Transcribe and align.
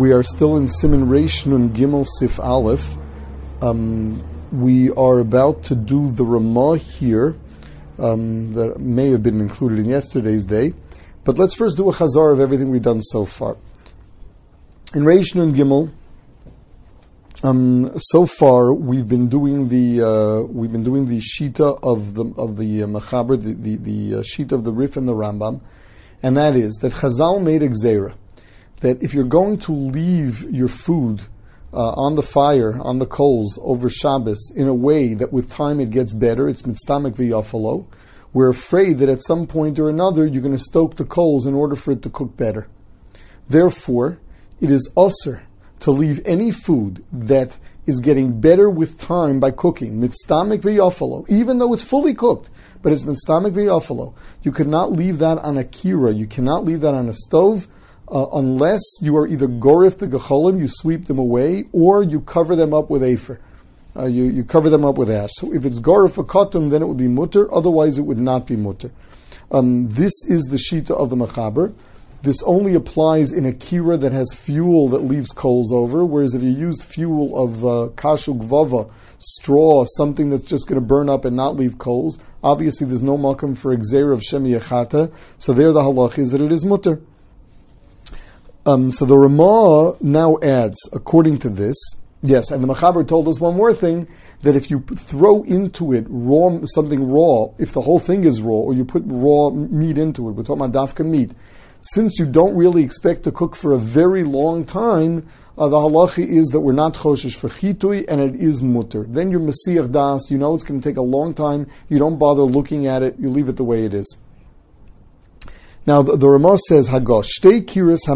We 0.00 0.12
are 0.12 0.22
still 0.22 0.56
in 0.56 0.64
Siman 0.64 1.08
Reish 1.08 1.44
Nun 1.44 1.74
Gimel 1.74 2.06
Sif 2.18 2.40
Aleph. 2.40 2.96
Um, 3.60 4.24
we 4.50 4.90
are 4.92 5.18
about 5.18 5.62
to 5.64 5.74
do 5.74 6.10
the 6.10 6.24
Ramah 6.24 6.78
here 6.78 7.36
um, 7.98 8.54
that 8.54 8.80
may 8.80 9.10
have 9.10 9.22
been 9.22 9.42
included 9.42 9.78
in 9.78 9.90
yesterday's 9.90 10.46
day. 10.46 10.72
But 11.24 11.36
let's 11.36 11.54
first 11.54 11.76
do 11.76 11.90
a 11.90 11.92
chazar 11.92 12.32
of 12.32 12.40
everything 12.40 12.70
we've 12.70 12.80
done 12.80 13.02
so 13.02 13.26
far. 13.26 13.58
In 14.94 15.02
Reish 15.02 15.34
Nun 15.34 15.54
Gimel, 15.54 15.92
um, 17.42 17.92
so 17.98 18.24
far 18.24 18.72
we've 18.72 19.06
been 19.06 19.28
doing 19.28 19.68
the 19.68 20.00
uh, 20.00 20.46
we've 20.50 20.72
been 20.72 20.82
doing 20.82 21.08
the 21.08 21.18
shita 21.18 21.78
of 21.82 22.14
the 22.14 22.24
of 22.38 22.56
the 22.56 22.84
uh, 22.84 22.86
Machaber, 22.86 23.38
the 23.38 23.52
the, 23.52 23.76
the 23.76 24.20
uh, 24.20 24.22
shita 24.22 24.52
of 24.52 24.64
the 24.64 24.72
Rif 24.72 24.96
and 24.96 25.06
the 25.06 25.12
Rambam, 25.12 25.60
and 26.22 26.38
that 26.38 26.56
is 26.56 26.76
that 26.76 26.92
Chazal 26.92 27.42
made 27.42 27.62
a 27.62 27.68
gzera 27.68 28.14
that 28.80 29.02
if 29.02 29.14
you're 29.14 29.24
going 29.24 29.58
to 29.58 29.72
leave 29.72 30.42
your 30.50 30.68
food 30.68 31.22
uh, 31.72 31.92
on 31.92 32.16
the 32.16 32.22
fire, 32.22 32.80
on 32.80 32.98
the 32.98 33.06
coals 33.06 33.58
over 33.62 33.88
Shabbos 33.88 34.52
in 34.56 34.66
a 34.66 34.74
way 34.74 35.14
that 35.14 35.32
with 35.32 35.50
time 35.50 35.80
it 35.80 35.90
gets 35.90 36.12
better, 36.14 36.48
it's 36.48 36.62
mitstamek 36.62 37.14
v'yafalo, 37.14 37.86
we're 38.32 38.48
afraid 38.48 38.98
that 38.98 39.08
at 39.08 39.22
some 39.22 39.46
point 39.46 39.78
or 39.78 39.88
another 39.88 40.26
you're 40.26 40.42
going 40.42 40.56
to 40.56 40.62
stoke 40.62 40.96
the 40.96 41.04
coals 41.04 41.46
in 41.46 41.54
order 41.54 41.76
for 41.76 41.92
it 41.92 42.02
to 42.02 42.10
cook 42.10 42.36
better. 42.36 42.68
Therefore, 43.48 44.18
it 44.60 44.70
is 44.70 44.90
usher 44.96 45.42
to 45.80 45.90
leave 45.90 46.20
any 46.24 46.50
food 46.50 47.04
that 47.12 47.56
is 47.86 48.00
getting 48.00 48.40
better 48.40 48.70
with 48.70 49.00
time 49.00 49.40
by 49.40 49.50
cooking, 49.50 50.00
mitstamek 50.00 50.60
v'yafalo, 50.60 51.28
even 51.28 51.58
though 51.58 51.72
it's 51.72 51.82
fully 51.82 52.14
cooked, 52.14 52.50
but 52.82 52.92
it's 52.92 53.02
mitstamek 53.02 53.52
v'yafalo. 53.52 54.14
You 54.42 54.52
cannot 54.52 54.92
leave 54.92 55.18
that 55.18 55.38
on 55.38 55.58
a 55.58 55.64
kira, 55.64 56.16
you 56.16 56.26
cannot 56.26 56.64
leave 56.64 56.80
that 56.82 56.94
on 56.94 57.08
a 57.08 57.14
stove, 57.14 57.68
uh, 58.10 58.26
unless 58.32 58.82
you 59.00 59.16
are 59.16 59.26
either 59.26 59.46
gorif 59.46 59.98
the 59.98 60.06
gecholim, 60.06 60.60
you 60.60 60.68
sweep 60.68 61.06
them 61.06 61.18
away, 61.18 61.66
or 61.72 62.02
you 62.02 62.20
cover 62.20 62.56
them 62.56 62.74
up 62.74 62.90
with 62.90 63.02
afer. 63.02 63.40
Uh, 63.96 64.06
you, 64.06 64.24
you 64.24 64.44
cover 64.44 64.70
them 64.70 64.84
up 64.84 64.98
with 64.98 65.10
ash. 65.10 65.30
So 65.34 65.52
if 65.52 65.64
it's 65.64 65.80
gorif 65.80 66.18
a 66.18 66.24
kotum, 66.24 66.70
then 66.70 66.82
it 66.82 66.86
would 66.86 66.96
be 66.96 67.08
mutter, 67.08 67.52
otherwise 67.52 67.98
it 67.98 68.02
would 68.02 68.18
not 68.18 68.46
be 68.46 68.56
mutter. 68.56 68.90
Um, 69.50 69.88
this 69.88 70.12
is 70.28 70.44
the 70.44 70.56
shita 70.56 70.92
of 70.92 71.10
the 71.10 71.16
machaber. 71.16 71.74
This 72.22 72.42
only 72.44 72.74
applies 72.74 73.32
in 73.32 73.46
a 73.46 73.52
kira 73.52 73.98
that 74.00 74.12
has 74.12 74.34
fuel 74.34 74.88
that 74.88 74.98
leaves 74.98 75.30
coals 75.30 75.72
over, 75.72 76.04
whereas 76.04 76.34
if 76.34 76.42
you 76.42 76.50
used 76.50 76.82
fuel 76.82 77.36
of 77.36 77.64
uh, 77.64 77.88
kashuk 77.94 78.44
vava, 78.44 78.90
straw, 79.18 79.84
something 79.96 80.28
that's 80.30 80.44
just 80.44 80.68
going 80.68 80.80
to 80.80 80.86
burn 80.86 81.08
up 81.08 81.24
and 81.24 81.34
not 81.34 81.56
leave 81.56 81.78
coals, 81.78 82.18
obviously 82.44 82.86
there's 82.86 83.02
no 83.02 83.16
makom 83.16 83.56
for 83.56 83.74
exer 83.74 84.12
of 84.12 84.20
shemi 84.20 84.58
yachata, 84.58 85.12
so 85.38 85.52
there 85.52 85.72
the 85.72 85.80
halach 85.80 86.18
is 86.18 86.30
that 86.30 86.40
it 86.40 86.52
is 86.52 86.64
mutter. 86.64 87.00
Um, 88.70 88.88
so 88.88 89.04
the 89.04 89.18
Ramah 89.18 89.96
now 90.00 90.38
adds, 90.42 90.78
according 90.92 91.38
to 91.40 91.48
this, 91.48 91.76
yes, 92.22 92.52
and 92.52 92.62
the 92.62 92.68
Machaber 92.72 93.06
told 93.06 93.26
us 93.26 93.40
one 93.40 93.56
more 93.56 93.74
thing 93.74 94.06
that 94.42 94.54
if 94.54 94.70
you 94.70 94.78
throw 94.94 95.42
into 95.42 95.92
it 95.92 96.06
raw 96.08 96.56
something 96.66 97.10
raw, 97.10 97.46
if 97.58 97.72
the 97.72 97.80
whole 97.80 97.98
thing 97.98 98.22
is 98.22 98.40
raw, 98.40 98.52
or 98.52 98.72
you 98.72 98.84
put 98.84 99.02
raw 99.06 99.50
meat 99.50 99.98
into 99.98 100.28
it, 100.28 100.32
we're 100.32 100.44
talking 100.44 100.64
about 100.64 100.88
dafka 100.88 101.04
meat, 101.04 101.32
since 101.82 102.20
you 102.20 102.26
don't 102.26 102.54
really 102.54 102.84
expect 102.84 103.24
to 103.24 103.32
cook 103.32 103.56
for 103.56 103.72
a 103.72 103.78
very 103.78 104.22
long 104.22 104.64
time, 104.64 105.28
uh, 105.58 105.66
the 105.66 105.76
halacha 105.76 106.24
is 106.24 106.46
that 106.48 106.60
we're 106.60 106.72
not 106.72 106.94
choshesh 106.94 107.34
for 107.34 107.48
chitui 107.48 108.04
and 108.06 108.20
it 108.20 108.36
is 108.36 108.62
mutter. 108.62 109.04
Then 109.08 109.32
you're 109.32 109.40
mesiach 109.40 109.90
das, 109.90 110.30
you 110.30 110.38
know 110.38 110.54
it's 110.54 110.62
going 110.62 110.80
to 110.80 110.88
take 110.88 110.96
a 110.96 111.02
long 111.02 111.34
time, 111.34 111.66
you 111.88 111.98
don't 111.98 112.18
bother 112.18 112.42
looking 112.42 112.86
at 112.86 113.02
it, 113.02 113.18
you 113.18 113.30
leave 113.30 113.48
it 113.48 113.56
the 113.56 113.64
way 113.64 113.84
it 113.84 113.94
is. 113.94 114.16
Now 115.90 116.02
the, 116.02 116.16
the 116.16 116.28
Ramah 116.28 116.56
says 116.68 116.88
Hagosh 116.88 117.40
kiris 117.42 118.06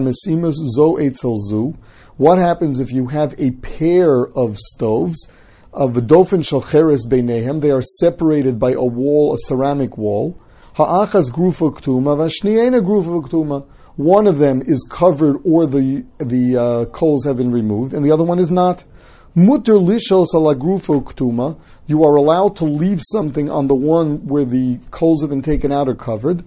zo 0.76 0.94
etzel 0.94 1.36
zu. 1.40 1.76
What 2.16 2.38
happens 2.38 2.78
if 2.78 2.92
you 2.92 3.08
have 3.08 3.34
a 3.36 3.50
pair 3.50 4.28
of 4.28 4.58
stoves? 4.58 5.26
Of 5.72 5.94
the 5.94 6.00
dolphin 6.00 6.42
shalcheres 6.42 7.04
beinehem, 7.08 7.60
they 7.60 7.72
are 7.72 7.82
separated 7.82 8.60
by 8.60 8.74
a 8.74 8.84
wall, 8.84 9.34
a 9.34 9.38
ceramic 9.38 9.98
wall. 9.98 10.40
Ha'achas 10.74 11.32
grufa 11.32 11.74
ktuma, 11.74 12.16
vashniena 12.16 12.80
grufa 12.80 13.20
ktuma. 13.26 13.66
One 13.96 14.28
of 14.28 14.38
them 14.38 14.62
is 14.64 14.86
covered 14.88 15.38
or 15.44 15.66
the 15.66 16.06
the 16.18 16.56
uh, 16.56 16.84
coals 16.92 17.24
have 17.24 17.38
been 17.38 17.50
removed, 17.50 17.92
and 17.92 18.06
the 18.06 18.12
other 18.12 18.22
one 18.22 18.38
is 18.38 18.52
not. 18.52 18.84
Mutter 19.34 19.72
lishos 19.72 20.28
ala 20.32 20.54
grufa 20.54 21.02
ktuma. 21.02 21.58
You 21.88 22.04
are 22.04 22.14
allowed 22.14 22.54
to 22.58 22.66
leave 22.66 23.00
something 23.02 23.50
on 23.50 23.66
the 23.66 23.74
one 23.74 24.24
where 24.28 24.44
the 24.44 24.78
coals 24.92 25.22
have 25.22 25.30
been 25.30 25.42
taken 25.42 25.72
out 25.72 25.88
or 25.88 25.96
covered. 25.96 26.44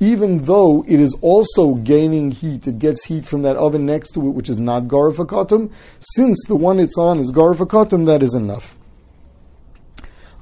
Even 0.00 0.42
though 0.42 0.84
it 0.88 1.00
is 1.00 1.16
also 1.22 1.74
gaining 1.74 2.30
heat, 2.32 2.66
it 2.66 2.78
gets 2.80 3.04
heat 3.04 3.24
from 3.24 3.42
that 3.42 3.56
oven 3.56 3.86
next 3.86 4.10
to 4.12 4.20
it, 4.26 4.30
which 4.30 4.48
is 4.48 4.58
not 4.58 4.84
garfakatum. 4.84 5.72
Since 6.00 6.44
the 6.48 6.56
one 6.56 6.80
it's 6.80 6.98
on 6.98 7.20
is 7.20 7.30
garfakatum, 7.30 8.06
that 8.06 8.22
is 8.22 8.34
enough. 8.34 8.76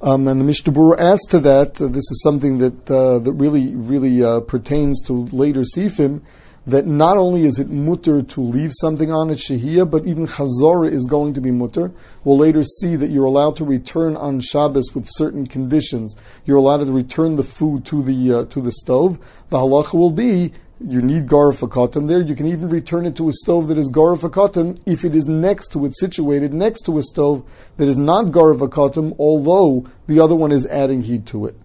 Um, 0.00 0.26
and 0.26 0.40
the 0.40 0.44
Mishnah 0.44 0.96
adds 0.96 1.24
to 1.26 1.38
that. 1.40 1.80
Uh, 1.80 1.88
this 1.88 2.10
is 2.10 2.22
something 2.22 2.58
that 2.58 2.90
uh, 2.90 3.18
that 3.20 3.32
really 3.32 3.76
really 3.76 4.24
uh, 4.24 4.40
pertains 4.40 5.00
to 5.02 5.26
later 5.26 5.60
sifim 5.60 6.22
that 6.66 6.86
not 6.86 7.16
only 7.16 7.44
is 7.44 7.58
it 7.58 7.68
mutter 7.70 8.22
to 8.22 8.40
leave 8.40 8.70
something 8.80 9.10
on 9.10 9.30
it, 9.30 9.38
shehiyah, 9.38 9.90
but 9.90 10.06
even 10.06 10.26
chazorah 10.26 10.90
is 10.90 11.06
going 11.08 11.34
to 11.34 11.40
be 11.40 11.50
mutter. 11.50 11.90
We'll 12.22 12.38
later 12.38 12.62
see 12.62 12.94
that 12.96 13.10
you're 13.10 13.24
allowed 13.24 13.56
to 13.56 13.64
return 13.64 14.16
on 14.16 14.40
Shabbos 14.40 14.94
with 14.94 15.06
certain 15.08 15.46
conditions. 15.46 16.14
You're 16.44 16.58
allowed 16.58 16.78
to 16.78 16.92
return 16.92 17.36
the 17.36 17.42
food 17.42 17.84
to 17.86 18.02
the 18.02 18.32
uh, 18.32 18.44
to 18.46 18.60
the 18.60 18.70
stove. 18.70 19.18
The 19.48 19.58
halacha 19.58 19.94
will 19.94 20.12
be 20.12 20.52
you 20.84 21.00
need 21.00 21.26
garafakatim 21.26 22.08
there. 22.08 22.20
You 22.20 22.34
can 22.34 22.46
even 22.46 22.68
return 22.68 23.06
it 23.06 23.16
to 23.16 23.28
a 23.28 23.32
stove 23.32 23.68
that 23.68 23.78
is 23.78 23.90
garafakatim 23.90 24.80
if 24.86 25.04
it 25.04 25.14
is 25.14 25.26
next 25.26 25.68
to 25.72 25.84
it, 25.84 25.96
situated 25.96 26.52
next 26.52 26.82
to 26.82 26.98
a 26.98 27.02
stove 27.02 27.44
that 27.76 27.88
is 27.88 27.96
not 27.96 28.26
garafakatim, 28.26 29.16
although 29.18 29.86
the 30.06 30.20
other 30.20 30.34
one 30.34 30.52
is 30.52 30.66
adding 30.66 31.02
heat 31.02 31.26
to 31.26 31.46
it. 31.46 31.56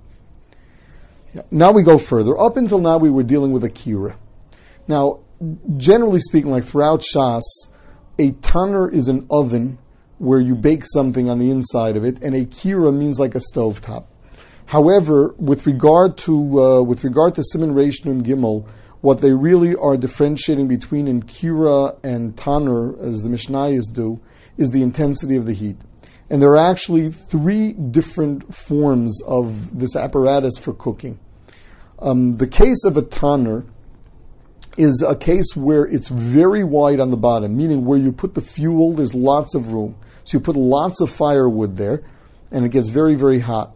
Now 1.52 1.72
we 1.72 1.84
go 1.84 1.98
further. 1.98 2.38
Up 2.38 2.58
until 2.58 2.80
now, 2.80 2.98
we 2.98 3.10
were 3.10 3.24
dealing 3.24 3.52
with 3.52 3.64
a 3.64 3.70
kira. 3.70 4.16
Now, 4.88 5.20
generally 5.78 6.20
speaking, 6.20 6.52
like 6.52 6.64
throughout 6.64 7.02
Shas, 7.02 7.44
a 8.20 8.32
tanner 8.32 8.90
is 8.90 9.08
an 9.08 9.28
oven 9.30 9.78
where 10.18 10.40
you 10.40 10.56
bake 10.56 10.84
something 10.86 11.30
on 11.30 11.40
the 11.40 11.52
inside 11.52 11.96
of 11.96 12.04
it, 12.04 12.22
and 12.24 12.36
a 12.36 12.46
kira 12.46 12.96
means 12.96 13.20
like 13.20 13.36
a 13.36 13.42
stovetop. 13.54 14.06
However, 14.68 15.36
with 15.38 15.66
regard 15.66 16.18
to 16.20 16.62
uh, 16.62 16.82
with 16.82 17.04
regard 17.04 17.36
to 17.36 17.42
Siman 17.42 17.74
Reish 17.74 18.04
Nun 18.04 18.24
Gimel, 18.24 18.68
what 19.02 19.20
they 19.20 19.34
really 19.34 19.76
are 19.76 19.96
differentiating 19.96 20.68
between 20.68 21.08
in 21.08 21.22
kira 21.22 21.98
and 22.04 22.36
tanner, 22.36 22.98
as 23.00 23.22
the 23.22 23.30
Mishnayos 23.30 23.94
do, 23.94 24.20
is 24.58 24.72
the 24.72 24.82
intensity 24.82 25.36
of 25.36 25.46
the 25.46 25.54
heat. 25.54 25.78
And 26.30 26.42
there 26.42 26.52
are 26.52 26.72
actually 26.72 27.12
three 27.12 27.74
different 27.74 28.54
forms 28.54 29.22
of 29.26 29.80
this 29.80 29.96
apparatus 29.96 30.58
for 30.58 30.74
cooking. 30.74 31.20
Um, 32.00 32.38
the 32.38 32.48
case 32.48 32.84
of 32.84 32.98
a 32.98 33.02
tanner 33.02 33.66
is 34.78 35.04
a 35.08 35.16
case 35.16 35.56
where 35.56 35.86
it's 35.86 36.08
very 36.08 36.64
wide 36.64 37.00
on 37.00 37.12
the 37.12 37.18
bottom, 37.18 37.58
meaning 37.58 37.86
where 37.86 37.98
you 37.98 38.12
put 38.12 38.36
the 38.36 38.42
fuel, 38.42 38.94
there's 38.94 39.14
lots 39.14 39.56
of 39.56 39.74
room. 39.74 39.96
So 40.24 40.38
you 40.38 40.44
put 40.44 40.56
lots 40.56 41.02
of 41.02 41.10
firewood 41.10 41.78
there, 41.78 42.04
and 42.52 42.66
it 42.66 42.70
gets 42.70 42.90
very, 42.90 43.16
very 43.16 43.40
hot. 43.40 43.76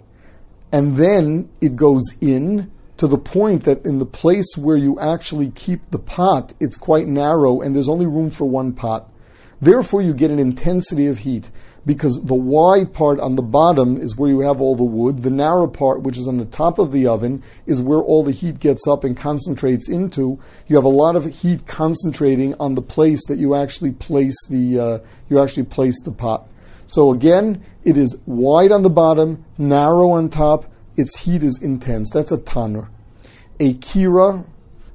And 0.71 0.97
then 0.97 1.49
it 1.59 1.75
goes 1.75 2.03
in 2.21 2.71
to 2.97 3.07
the 3.07 3.17
point 3.17 3.63
that 3.63 3.85
in 3.85 3.99
the 3.99 4.05
place 4.05 4.55
where 4.55 4.77
you 4.77 4.99
actually 4.99 5.49
keep 5.49 5.89
the 5.89 5.99
pot, 5.99 6.53
it's 6.59 6.77
quite 6.77 7.07
narrow 7.07 7.59
and 7.59 7.75
there's 7.75 7.89
only 7.89 8.05
room 8.05 8.29
for 8.29 8.45
one 8.45 8.73
pot. 8.73 9.11
Therefore, 9.59 10.01
you 10.01 10.13
get 10.13 10.31
an 10.31 10.39
intensity 10.39 11.07
of 11.07 11.19
heat 11.19 11.49
because 11.85 12.21
the 12.23 12.35
wide 12.35 12.93
part 12.93 13.19
on 13.19 13.35
the 13.35 13.41
bottom 13.41 13.97
is 13.97 14.15
where 14.15 14.29
you 14.29 14.41
have 14.41 14.61
all 14.61 14.75
the 14.75 14.83
wood. 14.83 15.19
The 15.19 15.31
narrow 15.31 15.67
part, 15.67 16.01
which 16.01 16.17
is 16.17 16.27
on 16.27 16.37
the 16.37 16.45
top 16.45 16.77
of 16.77 16.91
the 16.91 17.07
oven, 17.07 17.43
is 17.65 17.81
where 17.81 17.99
all 17.99 18.23
the 18.23 18.31
heat 18.31 18.59
gets 18.59 18.87
up 18.87 19.03
and 19.03 19.17
concentrates 19.17 19.89
into. 19.89 20.39
You 20.67 20.75
have 20.75 20.85
a 20.85 20.89
lot 20.89 21.15
of 21.15 21.25
heat 21.25 21.65
concentrating 21.65 22.53
on 22.59 22.75
the 22.75 22.81
place 22.81 23.25
that 23.27 23.39
you 23.39 23.55
actually 23.55 23.91
place 23.91 24.35
the 24.49 24.79
uh, 24.79 24.99
you 25.29 25.41
actually 25.41 25.63
place 25.63 25.99
the 26.03 26.11
pot. 26.11 26.47
So 26.85 27.11
again, 27.11 27.63
it 27.83 27.97
is 27.97 28.17
wide 28.25 28.71
on 28.71 28.83
the 28.83 28.89
bottom, 28.89 29.45
narrow 29.57 30.11
on 30.11 30.29
top. 30.29 30.65
Its 30.97 31.19
heat 31.19 31.41
is 31.41 31.61
intense. 31.61 32.11
That's 32.11 32.31
a 32.31 32.37
tanur. 32.37 32.89
A 33.59 33.73
kira 33.75 34.45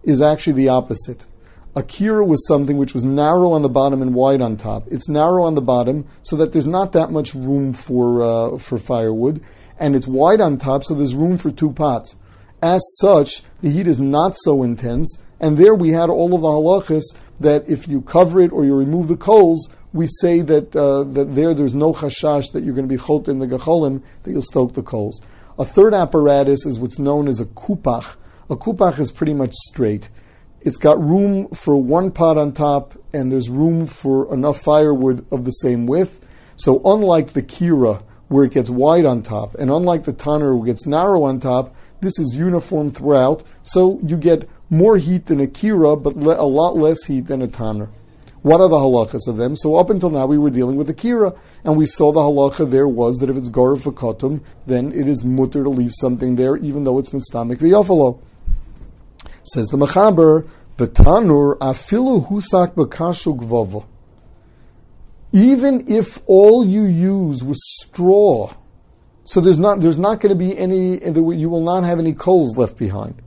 is 0.04 0.20
actually 0.20 0.52
the 0.52 0.68
opposite. 0.68 1.26
Akira 1.76 2.24
was 2.24 2.46
something 2.46 2.78
which 2.78 2.94
was 2.94 3.04
narrow 3.04 3.52
on 3.52 3.60
the 3.60 3.68
bottom 3.68 4.00
and 4.00 4.14
wide 4.14 4.40
on 4.40 4.56
top. 4.56 4.88
It's 4.90 5.10
narrow 5.10 5.44
on 5.44 5.54
the 5.54 5.60
bottom 5.60 6.06
so 6.22 6.34
that 6.36 6.52
there's 6.52 6.66
not 6.66 6.92
that 6.92 7.10
much 7.10 7.34
room 7.34 7.74
for, 7.74 8.22
uh, 8.22 8.58
for 8.58 8.78
firewood, 8.78 9.42
and 9.78 9.94
it's 9.94 10.06
wide 10.06 10.40
on 10.40 10.56
top 10.56 10.84
so 10.84 10.94
there's 10.94 11.14
room 11.14 11.36
for 11.36 11.50
two 11.50 11.72
pots. 11.72 12.16
As 12.62 12.80
such, 12.98 13.42
the 13.60 13.68
heat 13.68 13.86
is 13.86 13.98
not 13.98 14.36
so 14.38 14.62
intense, 14.62 15.22
and 15.38 15.58
there 15.58 15.74
we 15.74 15.90
had 15.90 16.08
all 16.08 16.34
of 16.34 16.40
the 16.40 16.48
halachas 16.48 17.04
that 17.40 17.68
if 17.68 17.86
you 17.86 18.00
cover 18.00 18.40
it 18.40 18.52
or 18.52 18.64
you 18.64 18.74
remove 18.74 19.08
the 19.08 19.16
coals, 19.16 19.70
we 19.92 20.06
say 20.06 20.40
that, 20.40 20.74
uh, 20.74 21.04
that 21.04 21.34
there 21.34 21.52
there's 21.52 21.74
no 21.74 21.92
chashash 21.92 22.52
that 22.52 22.64
you're 22.64 22.74
going 22.74 22.88
to 22.88 22.94
be 22.94 23.02
chot 23.02 23.28
in 23.28 23.38
the 23.38 23.46
gecholim, 23.46 24.02
that 24.22 24.30
you'll 24.30 24.40
stoke 24.40 24.72
the 24.72 24.82
coals. 24.82 25.20
A 25.58 25.64
third 25.66 25.92
apparatus 25.92 26.64
is 26.64 26.78
what's 26.78 26.98
known 26.98 27.28
as 27.28 27.38
a 27.38 27.44
kupach. 27.44 28.16
A 28.48 28.56
kupach 28.56 28.98
is 28.98 29.12
pretty 29.12 29.34
much 29.34 29.52
straight 29.52 30.08
it's 30.60 30.76
got 30.78 31.00
room 31.00 31.48
for 31.48 31.76
one 31.76 32.10
pot 32.10 32.38
on 32.38 32.52
top, 32.52 32.94
and 33.12 33.30
there's 33.30 33.48
room 33.48 33.86
for 33.86 34.32
enough 34.34 34.60
firewood 34.60 35.26
of 35.32 35.44
the 35.44 35.52
same 35.52 35.86
width. 35.86 36.20
So 36.56 36.80
unlike 36.84 37.32
the 37.32 37.42
kira, 37.42 38.02
where 38.28 38.44
it 38.44 38.52
gets 38.52 38.70
wide 38.70 39.04
on 39.04 39.22
top, 39.22 39.54
and 39.54 39.70
unlike 39.70 40.04
the 40.04 40.12
tanner, 40.12 40.54
where 40.56 40.66
it 40.66 40.70
gets 40.70 40.86
narrow 40.86 41.24
on 41.24 41.38
top, 41.38 41.74
this 42.00 42.18
is 42.18 42.36
uniform 42.36 42.90
throughout. 42.90 43.42
So 43.62 44.00
you 44.02 44.16
get 44.16 44.48
more 44.68 44.96
heat 44.96 45.26
than 45.26 45.40
a 45.40 45.46
kira, 45.46 46.02
but 46.02 46.16
le- 46.16 46.40
a 46.40 46.44
lot 46.44 46.76
less 46.76 47.04
heat 47.04 47.26
than 47.26 47.42
a 47.42 47.46
tanner. 47.46 47.88
What 48.42 48.60
are 48.60 48.68
the 48.68 48.76
halachas 48.76 49.28
of 49.28 49.36
them? 49.36 49.56
So 49.56 49.76
up 49.76 49.90
until 49.90 50.10
now, 50.10 50.26
we 50.26 50.38
were 50.38 50.50
dealing 50.50 50.76
with 50.76 50.86
the 50.86 50.94
kira, 50.94 51.36
and 51.64 51.76
we 51.76 51.86
saw 51.86 52.12
the 52.12 52.20
halacha 52.20 52.68
there 52.70 52.88
was 52.88 53.18
that 53.18 53.30
if 53.30 53.36
it's 53.36 53.50
v'kotum, 53.50 54.40
then 54.66 54.92
it 54.92 55.08
is 55.08 55.24
mutter 55.24 55.64
to 55.64 55.70
leave 55.70 55.92
something 55.94 56.36
there, 56.36 56.56
even 56.56 56.84
though 56.84 56.98
it's 56.98 57.10
mistamik 57.10 57.58
v'yafalo. 57.58 58.20
Says 59.52 59.68
the 59.68 59.76
Mechaber, 59.76 60.48
V'tanur 60.76 61.56
afilu 61.58 62.26
husak 62.28 62.74
b'kashu 62.74 63.36
gvovo. 63.38 63.86
Even 65.32 65.84
if 65.88 66.20
all 66.26 66.66
you 66.66 66.82
use 66.82 67.44
was 67.44 67.58
straw, 67.80 68.52
so 69.24 69.40
there's 69.40 69.58
not 69.58 69.80
there's 69.80 69.98
not 69.98 70.20
going 70.20 70.30
to 70.30 70.36
be 70.36 70.56
any 70.56 70.98
you 71.04 71.48
will 71.48 71.62
not 71.62 71.84
have 71.84 71.98
any 71.98 72.12
coals 72.12 72.56
left 72.56 72.76
behind. 72.76 73.20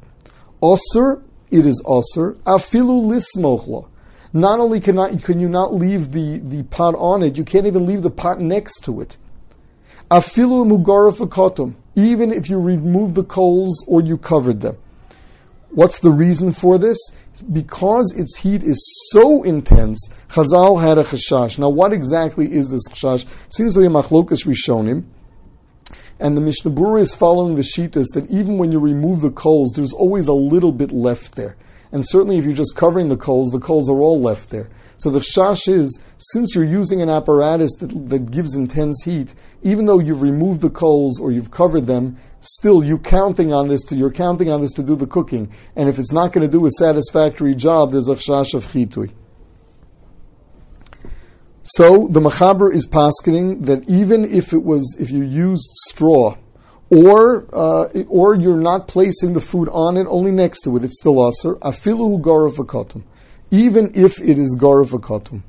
Osir, 0.62 1.24
it 1.50 1.66
is 1.66 1.82
osir. 1.86 2.36
Afilu 2.44 3.02
lismochla. 3.08 3.88
Not 4.32 4.60
only 4.60 4.80
can 4.80 4.96
not 4.96 5.24
can 5.24 5.40
you 5.40 5.50
not 5.50 5.74
leave 5.74 6.12
the, 6.12 6.40
the 6.40 6.64
pot 6.64 6.96
on 6.96 7.24
it, 7.24 7.38
you 7.38 7.44
can't 7.44 7.66
even 7.66 7.86
leave 7.86 8.02
the 8.02 8.12
pot 8.12 8.40
next 8.40 8.84
to 8.84 9.02
it. 9.02 9.18
Afilu 10.12 10.68
mugaraf 10.70 11.74
even 11.96 12.32
if 12.32 12.50
you 12.50 12.60
remove 12.60 13.16
the 13.16 13.24
coals 13.24 13.84
or 13.88 14.02
you 14.02 14.18
covered 14.18 14.62
them. 14.62 14.78
What's 15.72 16.00
the 16.00 16.12
reason 16.12 16.52
for 16.52 16.78
this? 16.78 16.98
Because 17.54 18.14
its 18.18 18.38
heat 18.38 18.64
is 18.64 18.84
so 19.12 19.44
intense, 19.44 20.10
Chazal 20.30 20.82
had 20.82 20.98
a 20.98 21.04
chashash. 21.04 21.58
Now, 21.60 21.70
what 21.70 21.94
exactly 21.94 22.52
is 22.52 22.70
this 22.70 22.88
chashash? 22.90 23.26
Seems 23.50 23.76
to 23.76 23.80
be 23.80 23.86
a 23.86 23.90
machlokas 23.90 24.46
rishonim. 24.46 25.06
And 26.20 26.36
the 26.36 26.42
Mishnah 26.42 26.72
Berurah 26.72 27.02
is 27.02 27.16
following 27.16 27.56
the 27.56 27.62
shitas 27.62 28.08
that 28.14 28.30
even 28.30 28.58
when 28.58 28.72
you 28.72 28.80
remove 28.80 29.22
the 29.22 29.32
coals, 29.32 29.72
there's 29.74 29.94
always 29.94 30.28
a 30.28 30.34
little 30.34 30.74
bit 30.74 30.92
left 30.92 31.36
there. 31.36 31.56
And 31.92 32.06
certainly 32.06 32.38
if 32.38 32.46
you're 32.46 32.54
just 32.54 32.76
covering 32.76 33.10
the 33.10 33.18
coals, 33.18 33.52
the 33.52 33.60
coals 33.60 33.90
are 33.90 34.00
all 34.00 34.20
left 34.20 34.50
there. 34.50 34.70
So 34.98 35.10
the 35.10 35.20
chash 35.20 35.72
is, 35.72 35.98
since 36.18 36.54
you're 36.54 36.66
using 36.66 37.02
an 37.02 37.10
apparatus 37.10 37.74
that, 37.76 38.10
that 38.10 38.32
gives 38.32 38.56
intense 38.56 39.04
heat, 39.06 39.34
even 39.64 39.86
though 39.86 40.00
you've 40.00 40.22
removed 40.22 40.60
the 40.60 40.70
coals 40.70 41.22
or 41.22 41.32
you've 41.32 41.52
covered 41.52 41.88
them, 41.88 42.18
still 42.42 42.84
you 42.84 42.98
counting 42.98 43.54
on 43.54 43.68
this 43.68 43.84
to 43.86 43.96
you're 43.96 44.12
counting 44.12 44.50
on 44.50 44.62
this 44.62 44.72
to 44.74 44.84
do 44.84 44.96
the 44.96 45.08
cooking. 45.08 45.52
And 45.76 45.90
if 45.90 46.00
it's 46.00 46.12
not 46.12 46.32
going 46.32 46.46
to 46.46 46.52
do 46.52 46.66
a 46.66 46.72
satisfactory 46.72 47.56
job, 47.56 47.92
there's 47.92 48.10
a 48.10 48.16
chash 48.16 48.54
of 48.54 48.68
chitui. 48.68 49.12
So 51.64 52.08
the 52.08 52.20
machaber 52.20 52.74
is 52.74 52.88
paskening 52.88 53.66
that 53.66 53.88
even 53.88 54.26
if 54.26 54.54
it 54.54 54.64
was 54.64 54.96
if 55.00 55.12
you 55.12 55.24
used 55.24 55.70
straw, 55.88 56.36
or 56.90 57.46
uh, 57.54 57.90
or 58.08 58.34
you're 58.34 58.58
not 58.58 58.88
placing 58.88 59.34
the 59.34 59.42
food 59.42 59.70
on 59.70 59.98
it, 59.98 60.08
only 60.10 60.32
next 60.32 60.62
to 60.62 60.76
it, 60.78 60.84
it's 60.84 61.00
still 61.00 61.28
aser. 61.28 61.56
Afilu 61.56 62.20
garavakotum, 62.22 63.04
even 63.52 63.92
if 63.94 64.20
it 64.22 64.40
is 64.40 64.58
garavakotum. 64.60 65.44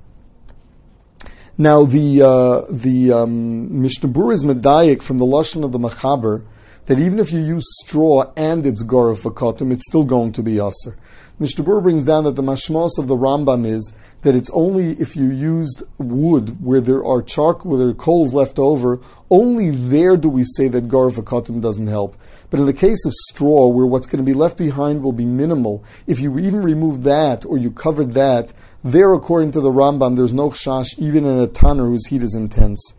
Now 1.56 1.84
the 1.84 2.22
uh, 2.22 2.60
the 2.70 3.12
um, 3.12 3.80
Mishnah 3.80 4.10
is 4.30 4.44
medayik 4.44 5.02
from 5.02 5.18
the 5.18 5.26
lashon 5.26 5.64
of 5.64 5.72
the 5.72 5.78
machaber 5.78 6.44
that 6.90 6.98
even 6.98 7.20
if 7.20 7.30
you 7.30 7.38
use 7.38 7.62
straw 7.84 8.32
and 8.36 8.66
it's 8.66 8.82
garavakotum, 8.82 9.70
it's 9.72 9.86
still 9.86 10.02
going 10.02 10.32
to 10.32 10.42
be 10.42 10.58
aser. 10.58 10.98
Mishnah 11.38 11.64
Berurah 11.64 11.84
brings 11.84 12.02
down 12.02 12.24
that 12.24 12.34
the 12.34 12.42
mashmas 12.42 12.98
of 12.98 13.06
the 13.06 13.14
Rambam 13.14 13.64
is 13.64 13.92
that 14.22 14.34
it's 14.34 14.50
only 14.50 15.00
if 15.00 15.14
you 15.14 15.30
used 15.30 15.84
wood 15.98 16.60
where 16.60 16.80
there 16.80 17.04
are 17.04 17.22
charcoal, 17.22 17.70
where 17.70 17.78
there 17.78 17.90
are 17.90 17.94
coals 17.94 18.34
left 18.34 18.58
over, 18.58 18.98
only 19.30 19.70
there 19.70 20.16
do 20.16 20.28
we 20.28 20.42
say 20.42 20.66
that 20.66 20.88
garvakatum 20.88 21.62
doesn't 21.62 21.86
help. 21.86 22.16
But 22.50 22.58
in 22.58 22.66
the 22.66 22.72
case 22.72 23.06
of 23.06 23.12
straw, 23.12 23.68
where 23.68 23.86
what's 23.86 24.08
going 24.08 24.24
to 24.24 24.28
be 24.28 24.36
left 24.36 24.58
behind 24.58 25.04
will 25.04 25.12
be 25.12 25.24
minimal, 25.24 25.84
if 26.08 26.18
you 26.18 26.40
even 26.40 26.60
remove 26.60 27.04
that 27.04 27.46
or 27.46 27.56
you 27.56 27.70
covered 27.70 28.14
that, 28.14 28.52
there, 28.82 29.14
according 29.14 29.52
to 29.52 29.60
the 29.60 29.70
Rambam, 29.70 30.16
there's 30.16 30.32
no 30.32 30.50
chash 30.50 30.98
even 30.98 31.24
in 31.24 31.38
a 31.38 31.46
tanner 31.46 31.86
whose 31.86 32.08
heat 32.08 32.24
is 32.24 32.34
intense. 32.34 32.94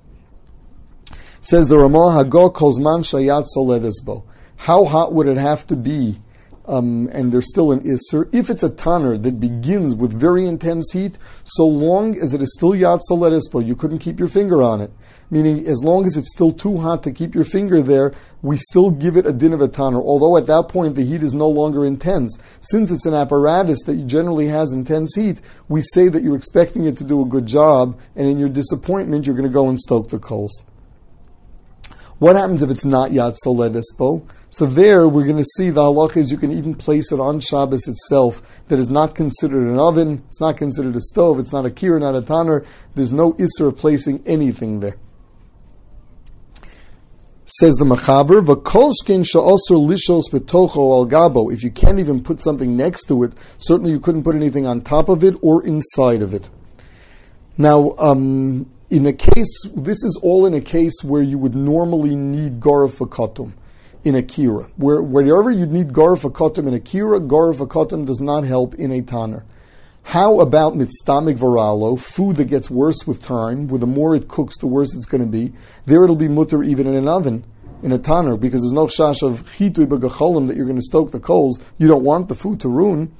Says 1.43 1.69
the 1.69 1.77
Ramah 1.79 2.23
Hagol 2.23 2.53
Kozman 2.53 3.01
Shayat 3.01 3.47
Soledesbo. 3.57 4.23
How 4.57 4.85
hot 4.85 5.11
would 5.11 5.27
it 5.27 5.37
have 5.37 5.65
to 5.67 5.75
be 5.75 6.21
um, 6.67 7.09
and 7.11 7.31
there's 7.31 7.49
still 7.49 7.71
an 7.71 7.81
Isser. 7.81 8.33
If 8.33 8.49
it's 8.49 8.63
a 8.63 8.69
Tanner 8.69 9.17
that 9.17 9.39
begins 9.39 9.95
with 9.95 10.13
very 10.13 10.45
intense 10.45 10.91
heat, 10.93 11.17
so 11.43 11.65
long 11.65 12.17
as 12.19 12.33
it 12.33 12.41
is 12.41 12.53
still 12.53 12.71
Yad 12.71 13.01
Solerispo, 13.09 13.65
you 13.65 13.75
couldn't 13.75 13.99
keep 13.99 14.19
your 14.19 14.27
finger 14.27 14.61
on 14.61 14.81
it. 14.81 14.91
Meaning, 15.29 15.65
as 15.65 15.83
long 15.83 16.05
as 16.05 16.17
it's 16.17 16.31
still 16.31 16.51
too 16.51 16.77
hot 16.77 17.03
to 17.03 17.11
keep 17.11 17.33
your 17.33 17.45
finger 17.45 17.81
there, 17.81 18.13
we 18.41 18.57
still 18.57 18.91
give 18.91 19.17
it 19.17 19.25
a 19.25 19.31
din 19.31 19.53
of 19.53 19.61
a 19.61 19.67
Tanner. 19.67 20.01
Although 20.01 20.37
at 20.37 20.47
that 20.47 20.69
point 20.69 20.95
the 20.95 21.05
heat 21.05 21.23
is 21.23 21.33
no 21.33 21.47
longer 21.47 21.85
intense. 21.85 22.37
Since 22.59 22.91
it's 22.91 23.05
an 23.05 23.13
apparatus 23.13 23.81
that 23.83 24.07
generally 24.07 24.47
has 24.47 24.71
intense 24.71 25.15
heat, 25.15 25.41
we 25.67 25.81
say 25.81 26.09
that 26.09 26.21
you're 26.21 26.35
expecting 26.35 26.85
it 26.85 26.97
to 26.97 27.03
do 27.03 27.21
a 27.21 27.25
good 27.25 27.45
job, 27.45 27.99
and 28.15 28.27
in 28.27 28.39
your 28.39 28.49
disappointment, 28.49 29.25
you're 29.25 29.35
going 29.35 29.49
to 29.49 29.53
go 29.53 29.67
and 29.67 29.79
stoke 29.79 30.09
the 30.09 30.19
coals. 30.19 30.61
What 32.21 32.35
happens 32.35 32.61
if 32.61 32.69
it's 32.69 32.85
not 32.85 33.09
Yad 33.09 33.35
Soledespo? 33.43 34.21
So 34.51 34.67
there, 34.67 35.07
we're 35.07 35.25
going 35.25 35.37
to 35.37 35.43
see 35.57 35.71
the 35.71 35.81
halacha 35.81 36.17
is 36.17 36.29
you 36.29 36.37
can 36.37 36.51
even 36.51 36.75
place 36.75 37.11
it 37.11 37.19
on 37.19 37.39
Shabbos 37.39 37.87
itself. 37.87 38.43
That 38.67 38.77
is 38.77 38.91
not 38.91 39.15
considered 39.15 39.67
an 39.67 39.79
oven. 39.79 40.21
It's 40.27 40.39
not 40.39 40.55
considered 40.55 40.95
a 40.95 40.99
stove. 40.99 41.39
It's 41.39 41.51
not 41.51 41.65
a 41.65 41.71
kir, 41.71 41.97
not 41.97 42.13
a 42.13 42.21
tanner. 42.21 42.63
There's 42.93 43.11
no 43.11 43.33
isser 43.33 43.69
of 43.69 43.77
placing 43.77 44.21
anything 44.27 44.81
there. 44.81 44.97
Says 47.45 47.77
the 47.77 47.85
Machaber, 47.85 48.45
"V'kolshkin 48.45 49.25
sha'osur 49.25 49.83
lishos 49.83 50.29
betocho 50.31 50.77
al 50.77 51.07
gabo." 51.07 51.51
If 51.51 51.63
you 51.63 51.71
can't 51.71 51.97
even 51.97 52.21
put 52.21 52.39
something 52.39 52.77
next 52.77 53.05
to 53.05 53.23
it, 53.23 53.33
certainly 53.57 53.89
you 53.89 53.99
couldn't 53.99 54.21
put 54.21 54.35
anything 54.35 54.67
on 54.67 54.81
top 54.81 55.09
of 55.09 55.23
it 55.23 55.37
or 55.41 55.65
inside 55.65 56.21
of 56.21 56.35
it. 56.35 56.51
Now, 57.57 57.95
um, 57.97 58.67
in 58.91 59.05
a 59.05 59.13
case, 59.13 59.65
this 59.73 60.03
is 60.03 60.19
all 60.21 60.45
in 60.45 60.53
a 60.53 60.59
case 60.59 61.01
where 61.01 61.21
you 61.21 61.37
would 61.37 61.55
normally 61.55 62.13
need 62.13 62.59
garafakatum 62.59 63.53
in 64.03 64.15
a 64.15 64.21
kira. 64.21 64.69
Where, 64.75 65.01
wherever 65.01 65.49
you 65.49 65.65
need 65.65 65.93
garf 65.93 66.29
akotim 66.29 66.67
in 66.67 66.73
a 66.73 66.79
kira, 66.79 67.25
garf 67.25 67.65
akotim 67.65 68.05
does 68.05 68.19
not 68.19 68.43
help 68.43 68.75
in 68.75 68.91
a 68.91 69.01
tanner. 69.01 69.45
How 70.03 70.41
about 70.41 70.73
mitztamik 70.73 71.37
varalo, 71.37 71.97
food 71.97 72.35
that 72.35 72.45
gets 72.45 72.69
worse 72.69 73.07
with 73.07 73.23
time, 73.23 73.69
where 73.69 73.79
the 73.79 73.87
more 73.87 74.13
it 74.13 74.27
cooks, 74.27 74.57
the 74.57 74.67
worse 74.67 74.93
it's 74.93 75.05
going 75.05 75.23
to 75.23 75.29
be? 75.29 75.53
There 75.85 76.03
it'll 76.03 76.17
be 76.17 76.27
mutter 76.27 76.61
even 76.61 76.85
in 76.85 76.95
an 76.95 77.07
oven, 77.07 77.45
in 77.81 77.93
a 77.93 77.99
tanner, 77.99 78.35
because 78.35 78.61
there's 78.61 78.73
no 78.73 78.87
shash 78.87 79.21
of 79.21 79.45
chitui 79.57 79.87
b'gacholim 79.87 80.47
that 80.47 80.57
you're 80.57 80.65
going 80.65 80.75
to 80.75 80.81
stoke 80.81 81.11
the 81.11 81.19
coals. 81.19 81.59
You 81.77 81.87
don't 81.87 82.03
want 82.03 82.27
the 82.27 82.35
food 82.35 82.59
to 82.59 82.67
ruin. 82.67 83.15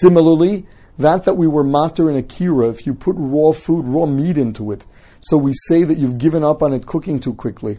Similarly, 0.00 0.66
that 0.98 1.24
that 1.24 1.34
we 1.34 1.46
were 1.46 1.64
matter 1.64 2.10
in 2.10 2.16
a 2.16 2.22
kira, 2.22 2.70
if 2.70 2.86
you 2.86 2.94
put 2.94 3.16
raw 3.18 3.52
food, 3.52 3.86
raw 3.86 4.06
meat 4.06 4.38
into 4.38 4.70
it, 4.72 4.84
so 5.20 5.36
we 5.36 5.52
say 5.66 5.84
that 5.84 5.98
you've 5.98 6.18
given 6.18 6.44
up 6.44 6.62
on 6.62 6.72
it 6.72 6.86
cooking 6.86 7.20
too 7.20 7.34
quickly 7.34 7.78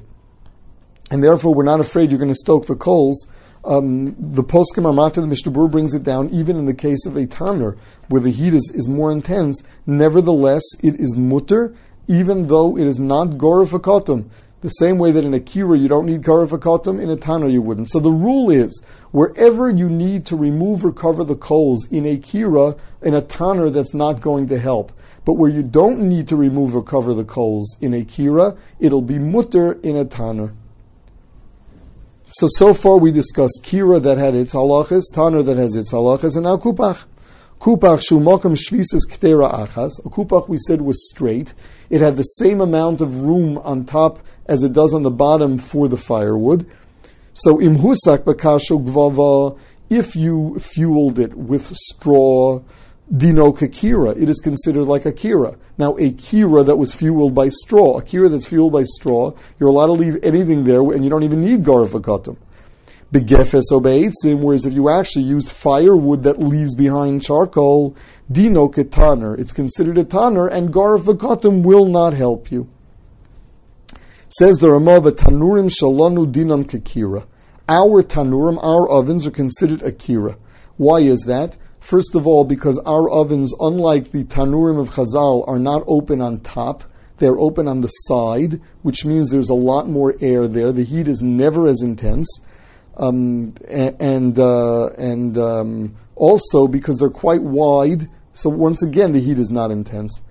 and 1.13 1.23
therefore 1.23 1.53
we're 1.53 1.63
not 1.63 1.79
afraid 1.79 2.09
you're 2.09 2.19
going 2.19 2.31
to 2.31 2.35
stoke 2.35 2.65
the 2.65 2.75
coals. 2.75 3.27
Um, 3.65 4.15
the 4.17 4.43
poskim 4.43 4.85
Armata, 4.85 5.21
the 5.21 5.27
Mishnah 5.27 5.51
brings 5.67 5.93
it 5.93 6.01
down, 6.01 6.29
even 6.31 6.57
in 6.57 6.65
the 6.65 6.73
case 6.73 7.05
of 7.05 7.15
a 7.15 7.27
tanner, 7.27 7.77
where 8.09 8.19
the 8.19 8.31
heat 8.31 8.55
is, 8.55 8.71
is 8.73 8.89
more 8.89 9.11
intense. 9.11 9.61
Nevertheless, 9.85 10.63
it 10.81 10.99
is 10.99 11.15
mutter, 11.15 11.75
even 12.07 12.47
though 12.47 12.77
it 12.77 12.87
is 12.87 12.97
not 12.97 13.37
gorifakotum. 13.37 14.27
The 14.61 14.69
same 14.69 14.97
way 14.97 15.11
that 15.11 15.23
in 15.23 15.35
a 15.35 15.39
kira 15.39 15.79
you 15.79 15.87
don't 15.87 16.07
need 16.07 16.23
gorifakotum, 16.23 16.99
in 16.99 17.11
a 17.11 17.15
tanner 17.15 17.47
you 17.47 17.61
wouldn't. 17.61 17.91
So 17.91 17.99
the 17.99 18.11
rule 18.11 18.49
is, 18.49 18.83
wherever 19.13 19.69
you 19.69 19.87
need 19.87 20.25
to 20.25 20.35
remove 20.35 20.83
or 20.83 20.91
cover 20.91 21.23
the 21.23 21.35
coals 21.35 21.87
in 21.89 22.05
a 22.05 22.17
kira, 22.17 22.77
in 23.01 23.13
a 23.13 23.21
tanner, 23.21 23.69
that's 23.69 23.93
not 23.93 24.19
going 24.19 24.47
to 24.47 24.59
help. 24.59 24.91
But 25.23 25.33
where 25.33 25.49
you 25.49 25.63
don't 25.63 26.01
need 26.01 26.27
to 26.27 26.35
remove 26.35 26.75
or 26.75 26.83
cover 26.83 27.13
the 27.13 27.23
coals 27.23 27.77
in 27.79 27.93
a 27.93 28.03
kira, 28.03 28.57
it'll 28.79 29.01
be 29.01 29.19
mutter 29.19 29.73
in 29.83 29.95
a 29.95 30.03
tanner. 30.03 30.53
So, 32.27 32.47
so 32.49 32.73
far 32.73 32.97
we 32.97 33.11
discussed 33.11 33.59
Kira 33.63 34.01
that 34.01 34.17
had 34.17 34.33
its 34.33 34.55
halachas, 34.55 35.03
Tanner 35.13 35.43
that 35.43 35.57
has 35.57 35.75
its 35.75 35.93
halachas, 35.93 36.35
and 36.35 36.45
now 36.45 36.57
Kupach. 36.57 37.05
Kupach 37.59 38.01
shumokam 38.01 38.57
shvisas 38.57 39.07
ktera 39.07 39.67
achas. 39.67 40.03
A 40.03 40.09
kupach 40.09 40.49
we 40.49 40.57
said 40.57 40.81
was 40.81 41.07
straight. 41.09 41.53
It 41.91 42.01
had 42.01 42.17
the 42.17 42.23
same 42.23 42.59
amount 42.59 43.01
of 43.01 43.21
room 43.21 43.59
on 43.59 43.85
top 43.85 44.19
as 44.47 44.63
it 44.63 44.73
does 44.73 44.93
on 44.93 45.03
the 45.03 45.11
bottom 45.11 45.59
for 45.59 45.87
the 45.87 45.95
firewood. 45.95 46.67
So 47.43 47.57
imhusak 47.57 48.19
bakasho 48.19 48.81
gvava, 48.81 49.59
if 49.89 50.15
you 50.15 50.57
fueled 50.59 51.19
it 51.19 51.33
with 51.35 51.75
straw, 51.75 52.61
dino 53.13 53.51
kakira, 53.51 54.15
it 54.15 54.29
is 54.29 54.39
considered 54.39 54.85
like 54.85 55.05
a 55.05 55.11
kira. 55.11 55.57
Now, 55.77 55.91
a 55.97 56.13
kira 56.13 56.65
that 56.65 56.77
was 56.77 56.95
fueled 56.95 57.35
by 57.35 57.49
straw, 57.49 57.97
a 57.97 58.01
kira 58.01 58.29
that's 58.29 58.47
fueled 58.47 58.71
by 58.71 58.83
straw, 58.83 59.33
you're 59.59 59.67
allowed 59.67 59.87
to 59.87 59.91
leave 59.91 60.23
anything 60.23 60.63
there 60.63 60.79
and 60.79 61.03
you 61.03 61.09
don't 61.09 61.23
even 61.23 61.41
need 61.41 61.63
garfakatum. 61.65 62.37
begefes 63.11 63.71
obeitzim, 63.71 64.39
whereas 64.39 64.65
if 64.65 64.71
you 64.71 64.87
actually 64.87 65.25
used 65.25 65.51
firewood 65.51 66.23
that 66.23 66.39
leaves 66.39 66.73
behind 66.75 67.23
charcoal, 67.23 67.93
dino 68.31 68.69
ketaner, 68.69 69.37
it's 69.37 69.51
considered 69.51 69.97
a 69.97 70.05
tanner, 70.05 70.47
and 70.47 70.71
garf 70.71 71.61
will 71.61 71.89
not 71.89 72.13
help 72.13 72.53
you. 72.53 72.69
Says 74.29 74.55
the 74.59 74.71
Ramah, 74.71 75.01
tanurim 75.11 75.69
shalanu 75.69 76.31
dinan 76.31 76.63
kekira. 76.63 77.27
Our 77.69 78.03
tanurim, 78.03 78.61
our 78.61 78.89
ovens, 78.89 79.25
are 79.25 79.31
considered 79.31 79.81
akira. 79.81 80.37
Why 80.77 80.99
is 80.99 81.21
that? 81.27 81.55
First 81.79 82.15
of 82.15 82.27
all, 82.27 82.43
because 82.43 82.77
our 82.79 83.09
ovens, 83.09 83.53
unlike 83.59 84.11
the 84.11 84.23
tanurim 84.23 84.79
of 84.79 84.91
Chazal, 84.91 85.47
are 85.47 85.59
not 85.59 85.83
open 85.87 86.21
on 86.21 86.39
top. 86.41 86.83
They're 87.17 87.39
open 87.39 87.67
on 87.67 87.81
the 87.81 87.87
side, 87.87 88.59
which 88.81 89.05
means 89.05 89.29
there's 89.29 89.49
a 89.49 89.53
lot 89.53 89.87
more 89.87 90.15
air 90.19 90.47
there. 90.47 90.71
The 90.71 90.83
heat 90.83 91.07
is 91.07 91.21
never 91.21 91.67
as 91.67 91.81
intense. 91.81 92.27
Um, 92.97 93.53
and 93.69 94.37
uh, 94.37 94.87
and 94.97 95.37
um, 95.37 95.95
also 96.15 96.67
because 96.67 96.97
they're 96.97 97.09
quite 97.09 97.41
wide, 97.41 98.07
so 98.33 98.49
once 98.49 98.83
again 98.83 99.13
the 99.13 99.19
heat 99.19 99.39
is 99.39 99.49
not 99.49 99.71
intense. 99.71 100.21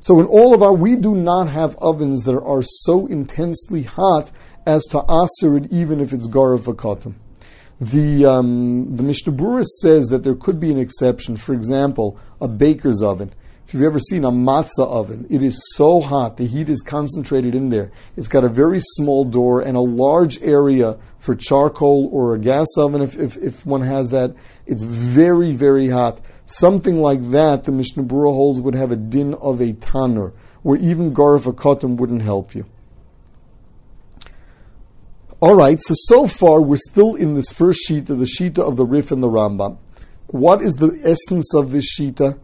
So 0.00 0.18
in 0.18 0.26
all 0.26 0.54
of 0.54 0.62
our, 0.62 0.72
we 0.72 0.96
do 0.96 1.14
not 1.14 1.50
have 1.50 1.76
ovens 1.76 2.24
that 2.24 2.38
are 2.38 2.62
so 2.62 3.06
intensely 3.06 3.82
hot 3.82 4.32
as 4.66 4.84
to 4.86 5.04
aser 5.08 5.58
even 5.70 6.00
if 6.00 6.12
it's 6.12 6.28
garav 6.28 6.60
vakatim. 6.60 7.14
The 7.80 8.26
um, 8.26 8.96
the 8.96 9.02
Mishnah 9.02 9.32
Berurah 9.32 9.64
says 9.64 10.08
that 10.08 10.22
there 10.22 10.34
could 10.34 10.60
be 10.60 10.70
an 10.70 10.78
exception. 10.78 11.38
For 11.38 11.54
example, 11.54 12.18
a 12.40 12.46
baker's 12.46 13.02
oven. 13.02 13.32
If 13.70 13.74
you've 13.74 13.84
ever 13.84 14.00
seen 14.00 14.24
a 14.24 14.32
matzah 14.32 14.86
oven, 14.86 15.26
it 15.30 15.42
is 15.42 15.62
so 15.76 16.00
hot, 16.00 16.36
the 16.36 16.46
heat 16.46 16.68
is 16.68 16.82
concentrated 16.82 17.54
in 17.54 17.68
there. 17.68 17.92
It's 18.16 18.26
got 18.26 18.42
a 18.42 18.48
very 18.48 18.80
small 18.80 19.24
door 19.24 19.60
and 19.60 19.76
a 19.76 19.80
large 19.80 20.42
area 20.42 20.98
for 21.20 21.36
charcoal 21.36 22.08
or 22.12 22.34
a 22.34 22.38
gas 22.40 22.66
oven 22.76 23.00
if, 23.00 23.16
if, 23.16 23.36
if 23.36 23.64
one 23.64 23.82
has 23.82 24.08
that. 24.08 24.34
It's 24.66 24.82
very, 24.82 25.52
very 25.52 25.88
hot. 25.88 26.20
Something 26.46 27.00
like 27.00 27.30
that, 27.30 27.62
the 27.62 27.70
Mishnah 27.70 28.02
Berurah 28.02 28.34
holds, 28.34 28.60
would 28.60 28.74
have 28.74 28.90
a 28.90 28.96
din 28.96 29.34
of 29.34 29.60
a 29.60 29.72
tanner, 29.74 30.32
where 30.62 30.76
even 30.76 31.14
garf 31.14 31.46
a 31.46 31.86
wouldn't 31.86 32.22
help 32.22 32.56
you. 32.56 32.66
All 35.42 35.54
right, 35.54 35.80
so 35.80 35.94
so 35.96 36.26
far 36.26 36.60
we're 36.60 36.76
still 36.76 37.14
in 37.14 37.32
this 37.32 37.48
first 37.48 37.88
shita, 37.88 38.08
the 38.08 38.26
shita 38.26 38.58
of 38.58 38.76
the 38.76 38.84
Rif 38.84 39.10
and 39.10 39.22
the 39.22 39.28
Rambam. 39.28 39.78
What 40.26 40.60
is 40.60 40.74
the 40.74 41.00
essence 41.02 41.54
of 41.54 41.70
this 41.70 41.98
shita? 41.98 42.38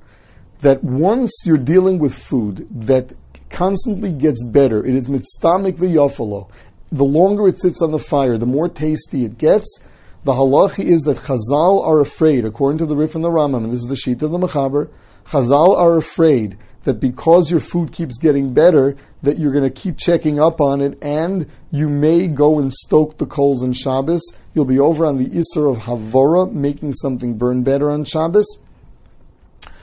That 0.60 0.82
once 0.82 1.30
you're 1.44 1.58
dealing 1.58 1.98
with 1.98 2.14
food 2.14 2.66
that 2.70 3.12
constantly 3.50 4.12
gets 4.12 4.42
better, 4.46 4.82
it 4.82 4.94
is 4.94 5.10
mitztamik 5.10 5.76
v'yafalo. 5.76 6.48
The 6.90 7.04
longer 7.04 7.48
it 7.48 7.60
sits 7.60 7.82
on 7.82 7.92
the 7.92 7.98
fire, 7.98 8.38
the 8.38 8.46
more 8.46 8.66
tasty 8.66 9.26
it 9.26 9.36
gets, 9.36 9.78
the 10.24 10.32
halachi 10.32 10.84
is 10.84 11.02
that 11.02 11.18
Chazal 11.18 11.86
are 11.86 12.00
afraid, 12.00 12.46
according 12.46 12.78
to 12.78 12.86
the 12.86 12.96
Rif 12.96 13.14
and 13.14 13.22
the 13.22 13.28
Rambam, 13.28 13.64
and 13.64 13.72
this 13.72 13.80
is 13.80 13.90
the 13.90 13.96
sheet 13.96 14.22
of 14.22 14.30
the 14.30 14.38
Mechaber, 14.38 14.88
Chazal 15.26 15.76
are 15.76 15.98
afraid 15.98 16.56
that 16.86 17.00
because 17.00 17.50
your 17.50 17.60
food 17.60 17.92
keeps 17.92 18.16
getting 18.16 18.54
better, 18.54 18.96
that 19.22 19.38
you're 19.38 19.52
going 19.52 19.64
to 19.64 19.70
keep 19.70 19.98
checking 19.98 20.40
up 20.40 20.60
on 20.60 20.80
it, 20.80 20.96
and 21.02 21.46
you 21.70 21.88
may 21.88 22.26
go 22.26 22.58
and 22.58 22.72
stoke 22.72 23.18
the 23.18 23.26
coals 23.26 23.62
on 23.62 23.74
Shabbos. 23.74 24.22
You'll 24.54 24.64
be 24.64 24.78
over 24.78 25.04
on 25.04 25.18
the 25.18 25.26
Isser 25.26 25.70
of 25.70 25.82
Havora, 25.82 26.50
making 26.50 26.92
something 26.92 27.36
burn 27.36 27.62
better 27.62 27.90
on 27.90 28.04
Shabbos. 28.04 28.46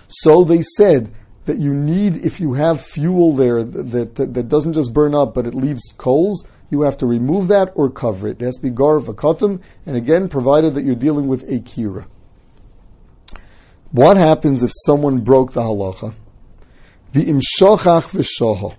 So 0.08 0.44
they 0.44 0.62
said 0.78 1.12
that 1.46 1.60
you 1.60 1.74
need, 1.74 2.26
if 2.26 2.40
you 2.40 2.54
have 2.54 2.82
fuel 2.82 3.34
there 3.34 3.64
that, 3.64 4.16
that, 4.16 4.34
that 4.34 4.50
doesn't 4.50 4.74
just 4.74 4.94
burn 4.94 5.14
up, 5.14 5.34
but 5.34 5.46
it 5.46 5.54
leaves 5.54 5.94
coals, 5.98 6.48
you 6.70 6.82
have 6.82 6.98
to 6.98 7.06
remove 7.06 7.50
that 7.50 7.72
or 7.76 7.90
cover 7.90 8.30
it. 8.30 8.42
It 8.42 8.46
has 8.46 8.56
to 8.56 8.64
be 8.64 8.70
gar 8.70 9.00
vakatum, 9.00 9.62
and 9.86 9.96
again, 9.96 10.30
provided 10.30 10.74
that 10.76 10.84
you're 10.84 10.96
dealing 10.96 11.28
with 11.28 11.44
a 11.44 11.60
kira. 11.60 12.06
What 13.92 14.18
happens 14.18 14.64
if 14.64 14.72
someone 14.86 15.20
broke 15.20 15.54
the 15.54 15.62
halacha? 15.62 16.16
The 17.13 17.25
imshachach 17.25 18.10
v'shoho. 18.10 18.75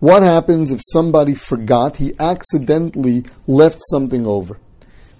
What 0.00 0.24
happens 0.24 0.72
if 0.72 0.80
somebody 0.92 1.34
forgot, 1.34 1.98
he 1.98 2.12
accidentally 2.18 3.24
left 3.46 3.78
something 3.88 4.26
over? 4.26 4.58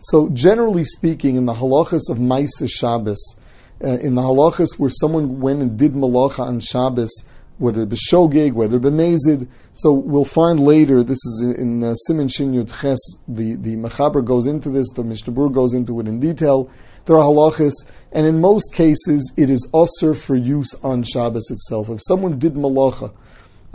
So, 0.00 0.28
generally 0.30 0.82
speaking, 0.82 1.36
in 1.36 1.46
the 1.46 1.54
halachas 1.54 2.10
of 2.10 2.18
Maisa 2.18 2.68
Shabbos, 2.68 3.36
uh, 3.84 3.98
in 3.98 4.16
the 4.16 4.22
halachas 4.22 4.76
where 4.76 4.90
someone 4.90 5.38
went 5.38 5.62
and 5.62 5.78
did 5.78 5.92
malacha 5.92 6.40
on 6.40 6.58
Shabbos, 6.58 7.12
whether 7.58 7.86
be 7.86 7.96
shogeg, 7.96 8.54
whether 8.54 8.78
it 8.78 8.80
be 8.80 8.88
mezid. 8.88 9.46
So 9.72 9.92
we'll 9.92 10.24
find 10.24 10.58
later, 10.58 11.04
this 11.04 11.24
is 11.24 11.44
in, 11.44 11.54
in 11.54 11.84
uh, 11.84 11.94
Siman 12.08 12.28
Shin 12.28 12.52
Yud 12.52 12.80
Ches, 12.80 12.98
the, 13.28 13.54
the 13.54 13.76
Mechaber 13.76 14.24
goes 14.24 14.46
into 14.46 14.68
this, 14.68 14.90
the 14.90 15.04
Mishnah 15.04 15.32
goes 15.50 15.74
into 15.74 16.00
it 16.00 16.08
in 16.08 16.18
detail. 16.18 16.68
There 17.04 17.16
are 17.16 17.24
halachas, 17.24 17.72
and 18.12 18.26
in 18.26 18.40
most 18.40 18.72
cases, 18.74 19.32
it 19.36 19.50
is 19.50 19.68
usher 19.74 20.14
for 20.14 20.36
use 20.36 20.74
on 20.82 21.02
Shabbos 21.02 21.50
itself. 21.50 21.88
If 21.88 22.00
someone 22.06 22.38
did 22.38 22.54
malacha, 22.54 23.12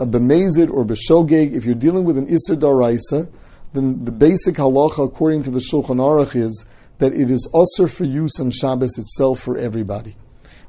a 0.00 0.06
bemezid 0.06 0.70
or 0.70 0.84
beshogeg, 0.84 1.52
if 1.52 1.64
you're 1.64 1.74
dealing 1.74 2.04
with 2.04 2.16
an 2.16 2.26
isser 2.26 2.56
daraisa, 2.56 3.30
then 3.72 4.04
the 4.04 4.12
basic 4.12 4.54
halacha 4.54 5.04
according 5.04 5.42
to 5.42 5.50
the 5.50 5.58
Shulchan 5.58 5.98
Aruch 5.98 6.34
is 6.34 6.64
that 6.98 7.12
it 7.12 7.30
is 7.30 7.50
usher 7.52 7.86
for 7.86 8.04
use 8.04 8.40
on 8.40 8.50
Shabbos 8.50 8.96
itself 8.98 9.40
for 9.40 9.58
everybody. 9.58 10.16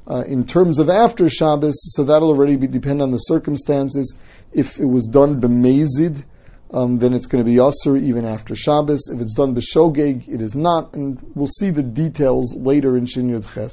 Uh, 0.06 0.24
in 0.26 0.44
terms 0.44 0.78
of 0.78 0.90
after 0.90 1.28
Shabbos, 1.28 1.74
so 1.94 2.02
that'll 2.02 2.28
already 2.28 2.56
be, 2.56 2.66
depend 2.66 3.00
on 3.00 3.12
the 3.12 3.18
circumstances. 3.18 4.16
If 4.52 4.78
it 4.78 4.86
was 4.86 5.06
done 5.06 5.40
b'mezid, 5.40 6.24
um, 6.72 6.98
then 6.98 7.12
it's 7.12 7.26
going 7.26 7.44
to 7.44 7.50
be 7.50 7.56
asr 7.56 8.00
even 8.00 8.24
after 8.24 8.54
Shabbos. 8.54 9.08
If 9.08 9.20
it's 9.20 9.34
done 9.34 9.54
b'shogeg, 9.54 10.28
it 10.28 10.40
is 10.40 10.54
not, 10.54 10.94
and 10.94 11.18
we'll 11.34 11.46
see 11.46 11.70
the 11.70 11.82
details 11.82 12.54
later 12.54 12.96
in 12.96 13.06
Shin 13.06 13.30
Yud 13.30 13.52
Ches. 13.54 13.72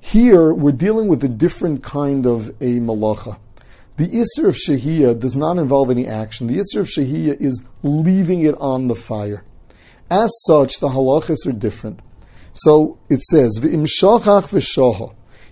Here, 0.00 0.54
we're 0.54 0.72
dealing 0.72 1.08
with 1.08 1.24
a 1.24 1.28
different 1.28 1.82
kind 1.82 2.26
of 2.26 2.48
a 2.60 2.78
malacha. 2.78 3.38
The 3.96 4.08
Isser 4.08 4.46
of 4.46 4.54
Shahiyah 4.54 5.18
does 5.18 5.34
not 5.34 5.58
involve 5.58 5.90
any 5.90 6.06
action. 6.06 6.46
The 6.46 6.58
Isser 6.58 6.80
of 6.80 6.86
Shahiyah 6.86 7.40
is 7.40 7.64
leaving 7.82 8.42
it 8.42 8.54
on 8.58 8.88
the 8.88 8.94
fire. 8.94 9.42
As 10.10 10.30
such, 10.46 10.78
the 10.78 10.90
halachas 10.90 11.46
are 11.46 11.52
different. 11.52 12.00
So 12.52 12.98
it 13.10 13.20
says, 13.22 13.58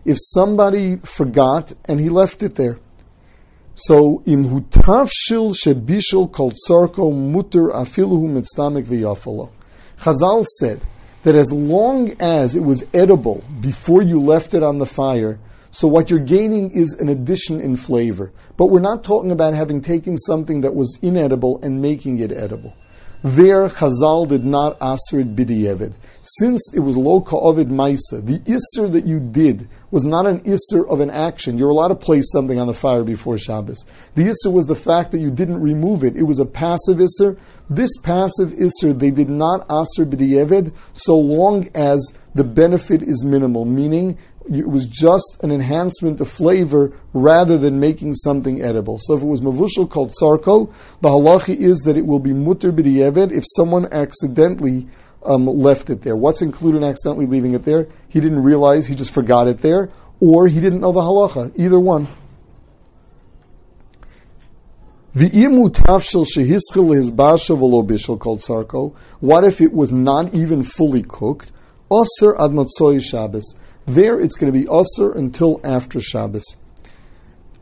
if 0.05 0.19
somebody 0.21 0.97
forgot 0.97 1.73
and 1.87 2.01
he 2.01 2.09
left 2.09 2.43
it 2.43 2.55
there. 2.55 2.79
So 3.75 4.23
im 4.25 4.45
hutavshil 4.45 5.53
shebishul 5.53 6.31
kol 6.31 6.53
tzarko 6.53 7.13
muter 7.13 7.73
afiluhu 7.73 8.29
mitztamek 8.29 8.85
v'yafalo. 8.87 9.49
Chazal 9.99 10.45
said 10.59 10.81
that 11.25 11.35
as 11.35 11.51
long 11.51 12.15
as 12.21 12.55
it 12.55 12.63
was 12.63 12.87
edible 12.95 13.43
before 13.61 14.03
you 14.03 14.21
left 14.21 14.55
it 14.55 14.63
on 14.63 14.79
the 14.79 14.87
fire, 14.87 15.41
so 15.73 15.89
what 15.89 16.09
you're 16.09 16.21
gaining 16.21 16.71
is 16.71 16.95
an 16.95 17.09
addition 17.09 17.61
in 17.61 17.75
flavor. 17.75 18.31
But 18.57 18.67
we're 18.67 18.79
not 18.79 19.03
talking 19.03 19.33
about 19.33 19.55
having 19.55 19.81
taken 19.81 20.17
something 20.19 20.61
that 20.61 20.77
was 20.77 20.97
inedible 21.03 21.59
and 21.65 21.83
making 21.83 22.21
it 22.21 22.31
edible. 22.31 22.75
There, 23.25 23.71
Chazal 23.71 24.29
did 24.29 24.45
not 24.45 24.79
asrid 24.81 25.35
bidiyeved. 25.35 25.95
Since 26.21 26.75
it 26.75 26.81
was 26.81 26.95
lo 26.95 27.23
ka'ovid 27.23 27.69
maisa, 27.71 28.23
the 28.23 28.41
isser 28.41 28.93
that 28.93 29.07
you 29.07 29.19
did 29.19 29.67
was 29.91 30.05
not 30.05 30.27
an 30.27 30.41
isser 30.41 30.87
of 30.87 31.01
an 31.01 31.09
action. 31.09 31.57
You're 31.57 31.71
allowed 31.71 31.89
to 31.89 31.95
place 31.95 32.31
something 32.31 32.61
on 32.61 32.67
the 32.67 32.75
fire 32.75 33.03
before 33.03 33.39
Shabbos. 33.39 33.87
The 34.15 34.25
isser 34.25 34.53
was 34.53 34.67
the 34.67 34.75
fact 34.75 35.11
that 35.13 35.21
you 35.21 35.31
didn't 35.31 35.63
remove 35.63 36.05
it. 36.05 36.19
It 36.19 36.25
was 36.25 36.39
a 36.39 36.45
passive 36.45 36.99
isser. 36.99 37.39
This 37.71 37.97
passive 38.03 38.51
isser, 38.51 38.99
they 38.99 39.11
did 39.11 39.31
not 39.31 39.65
aser 39.71 40.05
b'di'eved 40.05 40.75
so 40.93 41.19
long 41.19 41.71
as 41.75 42.13
the 42.35 42.45
benefit 42.45 43.03
is 43.03 43.25
minimal, 43.25 43.65
meaning 43.65 44.19
it 44.51 44.69
was 44.69 44.87
just 44.87 45.39
an 45.43 45.51
enhancement 45.51 46.21
of 46.21 46.29
flavor 46.29 46.93
rather 47.13 47.57
than 47.57 47.81
making 47.81 48.13
something 48.13 48.61
edible. 48.61 48.99
So 48.99 49.15
if 49.15 49.23
it 49.23 49.27
was 49.27 49.41
mavushal 49.41 49.89
called 49.89 50.13
sarko, 50.21 50.73
the 51.01 51.09
halachi 51.09 51.57
is 51.57 51.79
that 51.81 51.97
it 51.97 52.07
will 52.07 52.19
be 52.19 52.33
mutter 52.33 52.71
b'di'eved 52.71 53.33
if 53.33 53.45
someone 53.57 53.91
accidentally 53.91 54.87
um, 55.25 55.47
left 55.47 55.89
it 55.89 56.03
there. 56.03 56.17
What's 56.17 56.43
included 56.43 56.79
in 56.79 56.85
accidentally 56.85 57.27
leaving 57.27 57.55
it 57.55 57.65
there? 57.65 57.89
He 58.09 58.21
didn't 58.21 58.43
realize, 58.43 58.87
he 58.87 58.95
just 58.95 59.13
forgot 59.13 59.47
it 59.47 59.59
there, 59.59 59.91
or 60.21 60.47
he 60.47 60.61
didn't 60.61 60.81
know 60.81 60.93
the 60.93 61.01
halacha. 61.01 61.53
Either 61.59 61.81
one. 61.81 62.09
What 69.21 69.45
if 69.45 69.61
it 69.61 69.73
was 69.73 69.93
not 69.93 70.35
even 70.35 70.63
fully 70.65 71.03
cooked? 71.03 71.53
Osir 71.91 72.35
ad 72.39 73.03
Shabbos. 73.03 73.55
There 73.87 74.19
it's 74.21 74.37
going 74.37 74.53
to 74.53 74.59
be 74.59 74.67
osir 74.67 75.15
until 75.15 75.61
after 75.65 76.01
Shabbos 76.01 76.57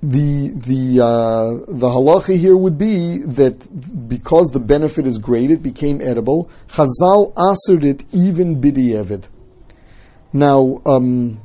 the 0.03 0.49
the 0.49 1.01
uh, 1.01 1.73
the 1.73 1.87
halacha 1.87 2.37
here 2.37 2.57
would 2.57 2.77
be 2.77 3.19
that 3.19 4.09
because 4.09 4.49
the 4.49 4.59
benefit 4.59 5.07
is 5.07 5.19
great, 5.19 5.51
it 5.51 5.63
became 5.63 6.01
edible. 6.01 6.51
Chazal 6.69 7.33
answered 7.39 7.85
it 7.85 8.05
even 8.13 8.61
bidievid. 8.61 9.27
Now, 10.33 10.83
um, 10.85 11.41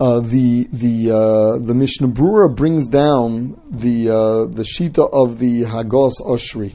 uh, 0.00 0.18
the 0.18 0.66
the 0.72 1.12
uh, 1.12 1.64
the 1.64 1.74
Mishnah 1.74 2.08
Berurah 2.08 2.54
brings 2.54 2.88
down 2.88 3.60
the 3.70 4.10
uh, 4.10 4.46
the 4.46 4.64
shita 4.64 5.08
of 5.12 5.38
the 5.38 5.62
Hagos 5.62 6.20
Oshri, 6.22 6.74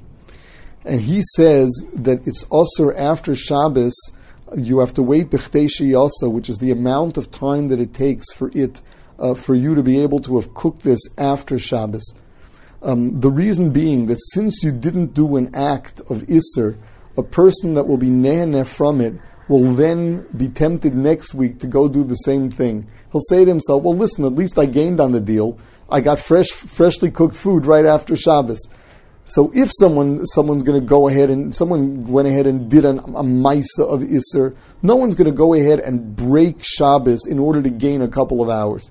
and 0.85 1.01
he 1.01 1.21
says 1.35 1.69
that 1.93 2.25
it's 2.25 2.45
also 2.45 2.91
after 2.91 3.35
Shabbos. 3.35 3.95
You 4.55 4.79
have 4.79 4.93
to 4.93 5.03
wait 5.03 5.33
also, 5.33 6.29
which 6.29 6.49
is 6.49 6.59
the 6.59 6.71
amount 6.71 7.17
of 7.17 7.31
time 7.31 7.67
that 7.67 7.79
it 7.79 7.93
takes 7.93 8.31
for 8.31 8.49
it 8.53 8.81
uh, 9.19 9.33
for 9.33 9.55
you 9.55 9.75
to 9.75 9.83
be 9.83 10.01
able 10.01 10.19
to 10.21 10.39
have 10.39 10.53
cooked 10.53 10.83
this 10.83 10.99
after 11.17 11.57
Shabbos. 11.57 12.13
Um, 12.81 13.19
the 13.19 13.31
reason 13.31 13.71
being 13.71 14.05
that 14.05 14.19
since 14.33 14.63
you 14.63 14.71
didn't 14.71 15.13
do 15.13 15.35
an 15.35 15.53
act 15.55 15.99
of 16.01 16.21
Isser, 16.27 16.77
a 17.17 17.23
person 17.23 17.73
that 17.73 17.87
will 17.87 17.97
be 17.97 18.09
neheneh 18.09 18.67
from 18.67 19.01
it 19.01 19.15
will 19.47 19.73
then 19.73 20.25
be 20.35 20.49
tempted 20.49 20.95
next 20.95 21.33
week 21.33 21.59
to 21.59 21.67
go 21.67 21.87
do 21.87 22.03
the 22.03 22.15
same 22.15 22.51
thing. 22.51 22.87
He'll 23.11 23.21
say 23.21 23.45
to 23.45 23.49
himself, 23.49 23.83
well, 23.83 23.95
listen, 23.95 24.25
at 24.25 24.33
least 24.33 24.59
I 24.59 24.65
gained 24.65 24.99
on 24.99 25.13
the 25.13 25.21
deal. 25.21 25.57
I 25.89 26.01
got 26.01 26.19
fresh, 26.19 26.49
freshly 26.49 27.09
cooked 27.09 27.35
food 27.35 27.65
right 27.65 27.85
after 27.85 28.15
Shabbos. 28.15 28.59
So 29.27 29.51
if 29.53 29.69
someone 29.77 30.25
someone's 30.27 30.63
going 30.63 30.79
to 30.79 30.85
go 30.85 31.09
ahead 31.09 31.29
and 31.29 31.53
someone 31.53 32.07
went 32.07 32.29
ahead 32.29 32.47
and 32.47 32.71
did 32.71 32.85
an, 32.85 32.99
a 32.99 33.23
Maisa 33.23 33.81
of 33.81 33.99
Isser, 33.99 34.55
no 34.81 34.95
one's 34.95 35.15
going 35.15 35.29
to 35.29 35.35
go 35.35 35.53
ahead 35.53 35.81
and 35.81 36.15
break 36.15 36.63
Shabbos 36.63 37.27
in 37.27 37.37
order 37.37 37.61
to 37.61 37.69
gain 37.69 38.01
a 38.01 38.07
couple 38.07 38.41
of 38.41 38.49
hours. 38.49 38.89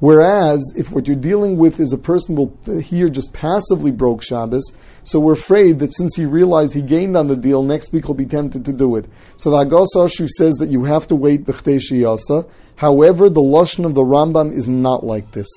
Whereas 0.00 0.74
if 0.76 0.90
what 0.90 1.06
you're 1.06 1.14
dealing 1.14 1.56
with 1.56 1.78
is 1.78 1.92
a 1.92 1.98
person 1.98 2.34
will 2.34 2.58
here 2.80 3.08
just 3.08 3.32
passively 3.32 3.92
broke 3.92 4.24
Shabbos, 4.24 4.72
so 5.04 5.20
we're 5.20 5.34
afraid 5.34 5.78
that 5.78 5.94
since 5.94 6.16
he 6.16 6.26
realized 6.26 6.74
he 6.74 6.82
gained 6.82 7.16
on 7.16 7.28
the 7.28 7.36
deal, 7.36 7.62
next 7.62 7.92
week 7.92 8.06
he'll 8.06 8.14
be 8.14 8.26
tempted 8.26 8.64
to 8.64 8.72
do 8.72 8.96
it. 8.96 9.06
So 9.36 9.50
the 9.50 9.64
Agos 9.64 9.94
Ashu 9.94 10.26
says 10.28 10.56
that 10.56 10.68
you 10.68 10.82
have 10.82 11.06
to 11.08 11.14
wait 11.14 11.44
b'chtei. 11.44 12.50
However, 12.74 13.30
the 13.30 13.40
lashon 13.40 13.86
of 13.86 13.94
the 13.94 14.02
Rambam 14.02 14.52
is 14.52 14.66
not 14.66 15.04
like 15.04 15.30
this. 15.30 15.48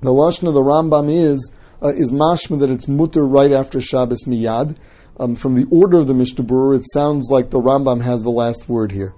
The 0.00 0.10
lashon 0.10 0.48
of 0.48 0.54
the 0.54 0.62
Rambam 0.62 1.12
is 1.12 1.52
uh, 1.82 1.88
is 1.88 2.12
mashma 2.12 2.58
that 2.58 2.70
it's 2.70 2.88
mutter 2.88 3.26
right 3.26 3.52
after 3.52 3.80
Shabbos 3.80 4.24
miyad. 4.24 4.76
Um, 5.20 5.34
from 5.34 5.54
the 5.54 5.66
order 5.70 5.98
of 5.98 6.06
the 6.06 6.14
Mishnah 6.14 6.44
Berurah, 6.44 6.78
it 6.78 6.84
sounds 6.92 7.28
like 7.30 7.50
the 7.50 7.60
Rambam 7.60 8.02
has 8.02 8.22
the 8.22 8.30
last 8.30 8.68
word 8.68 8.92
here. 8.92 9.14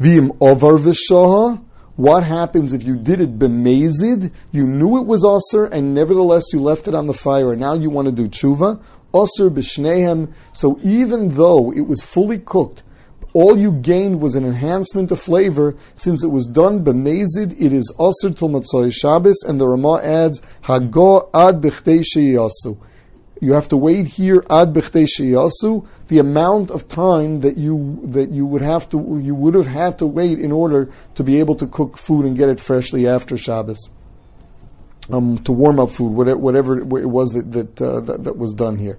V'im 0.00 0.36
over 0.40 0.78
v'shaha. 0.78 1.62
What 1.96 2.24
happens 2.24 2.72
if 2.72 2.82
you 2.82 2.96
did 2.96 3.20
it 3.20 3.38
bemazid? 3.38 4.32
You 4.50 4.66
knew 4.66 4.98
it 4.98 5.06
was 5.06 5.22
usr, 5.22 5.70
and 5.70 5.94
nevertheless 5.94 6.52
you 6.52 6.60
left 6.60 6.88
it 6.88 6.94
on 6.94 7.06
the 7.06 7.14
fire, 7.14 7.52
and 7.52 7.60
now 7.60 7.74
you 7.74 7.90
want 7.90 8.06
to 8.06 8.12
do 8.12 8.28
tshuva? 8.28 8.82
Usr 9.12 9.50
b'shnehem. 9.50 10.32
So 10.52 10.78
even 10.82 11.28
though 11.30 11.72
it 11.72 11.82
was 11.82 12.02
fully 12.02 12.38
cooked, 12.38 12.82
all 13.34 13.58
you 13.58 13.72
gained 13.72 14.20
was 14.20 14.36
an 14.36 14.46
enhancement 14.46 15.10
of 15.10 15.18
flavor. 15.18 15.76
Since 15.96 16.22
it 16.22 16.28
was 16.28 16.46
done 16.46 16.84
b'mezid, 16.84 17.60
it 17.60 17.72
is 17.72 17.92
usr 17.98 18.38
till 18.38 18.48
Matzoi 18.48 18.92
Shabbos, 18.94 19.42
and 19.42 19.60
the 19.60 19.66
Ramah 19.66 20.00
adds, 20.02 20.40
hago 20.62 21.28
ad 21.34 21.60
b'chtei 21.60 22.04
sheyasu. 22.04 22.78
You 23.40 23.52
have 23.52 23.68
to 23.70 23.76
wait 23.76 24.06
here 24.06 24.44
ad 24.48 24.72
b'chtei 24.72 25.08
sheyasu, 25.08 25.84
the 26.06 26.20
amount 26.20 26.70
of 26.70 26.86
time 26.86 27.40
that 27.40 27.56
you 27.56 28.00
that 28.04 28.30
you 28.30 28.46
would 28.46 28.62
have 28.62 28.88
to 28.90 29.20
you 29.20 29.34
would 29.34 29.54
have 29.54 29.66
had 29.66 29.98
to 29.98 30.06
wait 30.06 30.38
in 30.38 30.52
order 30.52 30.92
to 31.16 31.24
be 31.24 31.40
able 31.40 31.56
to 31.56 31.66
cook 31.66 31.98
food 31.98 32.24
and 32.24 32.36
get 32.36 32.48
it 32.48 32.60
freshly 32.60 33.08
after 33.08 33.36
Shabbos. 33.36 33.90
Um, 35.10 35.38
to 35.38 35.52
warm 35.52 35.80
up 35.80 35.90
food, 35.90 36.12
whatever, 36.12 36.38
whatever 36.38 36.78
it 36.78 36.86
was 36.86 37.30
that 37.32 37.50
that, 37.52 37.82
uh, 37.82 38.00
that, 38.00 38.24
that 38.24 38.38
was 38.38 38.54
done 38.54 38.78
here. 38.78 38.98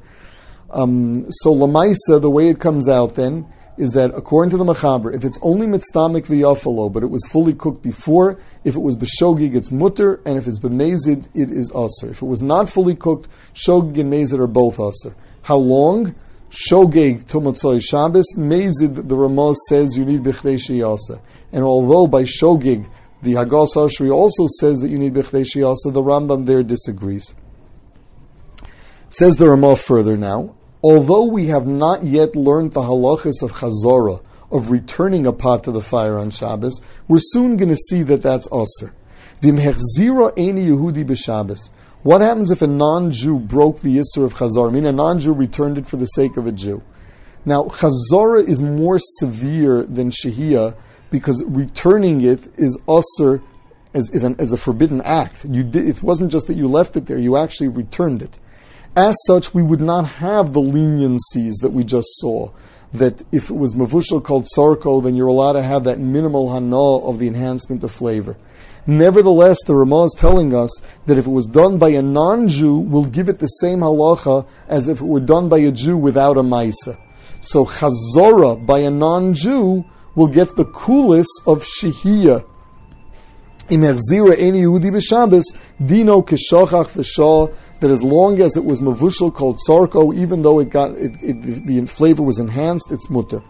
Um, 0.70 1.32
so 1.32 1.56
lamaisa, 1.56 2.22
the 2.22 2.30
way 2.30 2.50
it 2.50 2.60
comes 2.60 2.90
out 2.90 3.16
then 3.16 3.48
is 3.78 3.92
that 3.92 4.12
according 4.16 4.52
to 4.52 4.58
the 4.58 4.64
Machaber, 4.64 5.14
if 5.14 5.26
it's 5.26 5.40
only 5.42 5.68
mitztamik 5.68 6.28
v'yafalo, 6.28 6.92
but 6.92 7.04
it 7.04 7.10
was 7.10 7.26
fully 7.28 7.54
cooked 7.54 7.82
before, 7.82 8.40
if 8.64 8.76
it 8.76 8.82
was 8.82 8.96
b'shogig, 8.96 9.56
it's 9.56 9.72
mutter, 9.72 10.22
and 10.26 10.38
if 10.38 10.48
it's 10.48 10.60
b'mezid, 10.60 11.28
it 11.34 11.50
is 11.52 11.72
aser. 11.76 12.12
If 12.12 12.22
it 12.22 12.26
was 12.26 12.42
not 12.42 12.70
fully 12.70 12.96
cooked, 12.96 13.28
shogig 13.54 14.00
and 14.00 14.12
mezid 14.12 14.40
are 14.40 14.48
both 14.48 14.80
aser. 14.80 15.16
How 15.44 15.58
long? 15.58 16.16
Shogeg 16.50 17.28
till 17.28 17.42
Motzoi 17.42 17.82
Shabbos. 17.82 18.36
Mezid, 18.38 18.96
the 18.96 19.16
Ramaz 19.16 19.56
says 19.68 19.98
you 19.98 20.06
need 20.06 20.24
b'chdei 20.24 20.56
sheyasa. 20.56 21.20
And 21.52 21.64
although 21.64 22.08
by 22.08 22.24
shogig, 22.24 22.90
the 23.22 23.34
Hagas 23.34 23.76
Ashri 23.76 24.12
also 24.12 24.46
says 24.60 24.80
that 24.80 24.90
you 24.90 24.98
need 24.98 25.14
b'chdei 25.14 25.46
sheyasa, 25.46 25.92
the 25.92 26.02
Rambam 26.02 26.46
there 26.46 26.64
disagrees. 26.64 27.34
Says 29.10 29.36
the 29.36 29.50
Ramah 29.50 29.76
further 29.76 30.16
now, 30.16 30.55
although 30.86 31.26
we 31.26 31.48
have 31.48 31.66
not 31.66 32.04
yet 32.04 32.36
learned 32.36 32.74
the 32.74 32.82
halachas 32.82 33.42
of 33.42 33.54
Chazorah, 33.54 34.22
of 34.52 34.70
returning 34.70 35.26
a 35.26 35.34
pot 35.34 35.64
to 35.64 35.72
the 35.72 35.82
fire 35.82 36.16
on 36.20 36.30
Shabbos, 36.30 36.80
we're 37.08 37.18
soon 37.20 37.58
going 37.58 37.70
to 37.70 37.76
see 37.76 38.04
that 38.04 38.22
that's 38.22 38.48
Aser. 38.54 38.94
Vim 39.42 39.58
hechzira 39.58 40.32
eni 40.38 40.68
Yehudi 40.68 41.04
b'Shabbos. 41.04 41.72
What 42.04 42.22
happens 42.22 42.52
if 42.52 42.62
a 42.62 42.68
non-Jew 42.68 43.40
broke 43.40 43.80
the 43.80 43.98
Isser 43.98 44.26
of 44.26 44.36
Chazorah? 44.36 44.70
I 44.70 44.74
mean, 44.74 44.86
a 44.86 44.92
non-Jew 44.92 45.34
returned 45.34 45.80
it 45.80 45.88
for 45.88 45.98
the 45.98 46.06
sake 46.06 46.38
of 46.38 46.46
a 46.46 46.52
Jew. 46.52 46.84
Now, 47.46 47.64
Chazorah 47.64 48.48
is 48.48 48.62
more 48.62 49.00
severe 49.00 49.84
than 49.84 50.12
Shehiyah 50.12 50.78
because 51.10 51.44
returning 51.48 52.22
it 52.22 52.48
is 52.60 52.78
Aser 52.88 53.42
as, 53.96 54.12
as, 54.12 54.24
an, 54.24 54.36
as 54.38 54.52
a 54.52 54.58
forbidden 54.58 55.02
act. 55.02 55.52
Did, 55.52 55.76
it 55.76 56.04
wasn't 56.04 56.32
just 56.32 56.46
that 56.46 56.54
you 56.54 56.68
left 56.68 56.96
it 56.96 57.08
there, 57.08 57.18
you 57.18 57.38
actually 57.38 57.70
returned 57.70 58.22
it. 58.22 58.38
As 58.96 59.16
such, 59.28 59.54
we 59.54 59.62
would 59.62 59.82
not 59.82 60.06
have 60.06 60.54
the 60.54 60.62
leniencies 60.62 61.56
that 61.62 61.74
we 61.74 61.84
just 61.84 62.08
saw. 62.20 62.52
That 62.94 63.24
if 63.34 63.50
it 63.50 63.56
was 63.56 63.76
mavushal 63.76 64.24
called 64.24 64.48
sarko, 64.56 65.04
then 65.04 65.16
you're 65.16 65.28
allowed 65.28 65.54
to 65.54 65.62
have 65.62 65.84
that 65.84 66.00
minimal 66.00 66.54
hana 66.54 67.06
of 67.06 67.20
the 67.20 67.28
enhancement 67.28 67.84
of 67.84 67.92
flavor. 67.92 68.38
Nevertheless, 68.88 69.58
the 69.66 69.76
Ramah 69.76 70.06
is 70.06 70.16
telling 70.18 70.54
us 70.56 70.80
that 71.08 71.18
if 71.18 71.28
it 71.28 71.32
was 71.32 71.48
done 71.48 71.78
by 71.78 71.90
a 71.90 72.02
non-Jew, 72.02 72.78
we'll 72.78 73.06
give 73.06 73.28
it 73.28 73.40
the 73.40 73.48
same 73.48 73.80
halacha 73.80 74.48
as 74.70 74.88
if 74.88 75.02
it 75.02 75.06
were 75.06 75.20
done 75.20 75.50
by 75.50 75.58
a 75.58 75.72
Jew 75.72 75.98
without 75.98 76.38
a 76.38 76.42
maisa. 76.42 76.98
So 77.42 77.66
chazora 77.66 78.66
by 78.66 78.80
a 78.80 78.92
non-Jew 78.92 79.84
will 80.16 80.28
get 80.28 80.56
the 80.56 80.66
coolest 80.66 81.42
of 81.46 81.66
shehiyah. 81.66 82.46
Imerzira 83.70 84.38
eni 84.38 84.62
Yehudi 84.62 85.42
dino 85.84 86.22
k'shochach 86.22 86.92
v'shah 86.92 87.52
that 87.80 87.92
as 87.92 88.02
long 88.02 88.40
as 88.42 88.56
it 88.56 88.66
was 88.66 88.82
mavushal 88.82 89.34
called 89.34 89.60
sarko, 89.68 90.16
even 90.16 90.42
though 90.42 90.60
it 90.60 90.70
got 90.70 90.92
it, 90.92 91.14
it, 91.22 91.66
the 91.66 91.86
flavor 91.86 92.24
was 92.24 92.40
enhanced, 92.40 92.92
it's 92.92 93.10
mutter. 93.10 93.42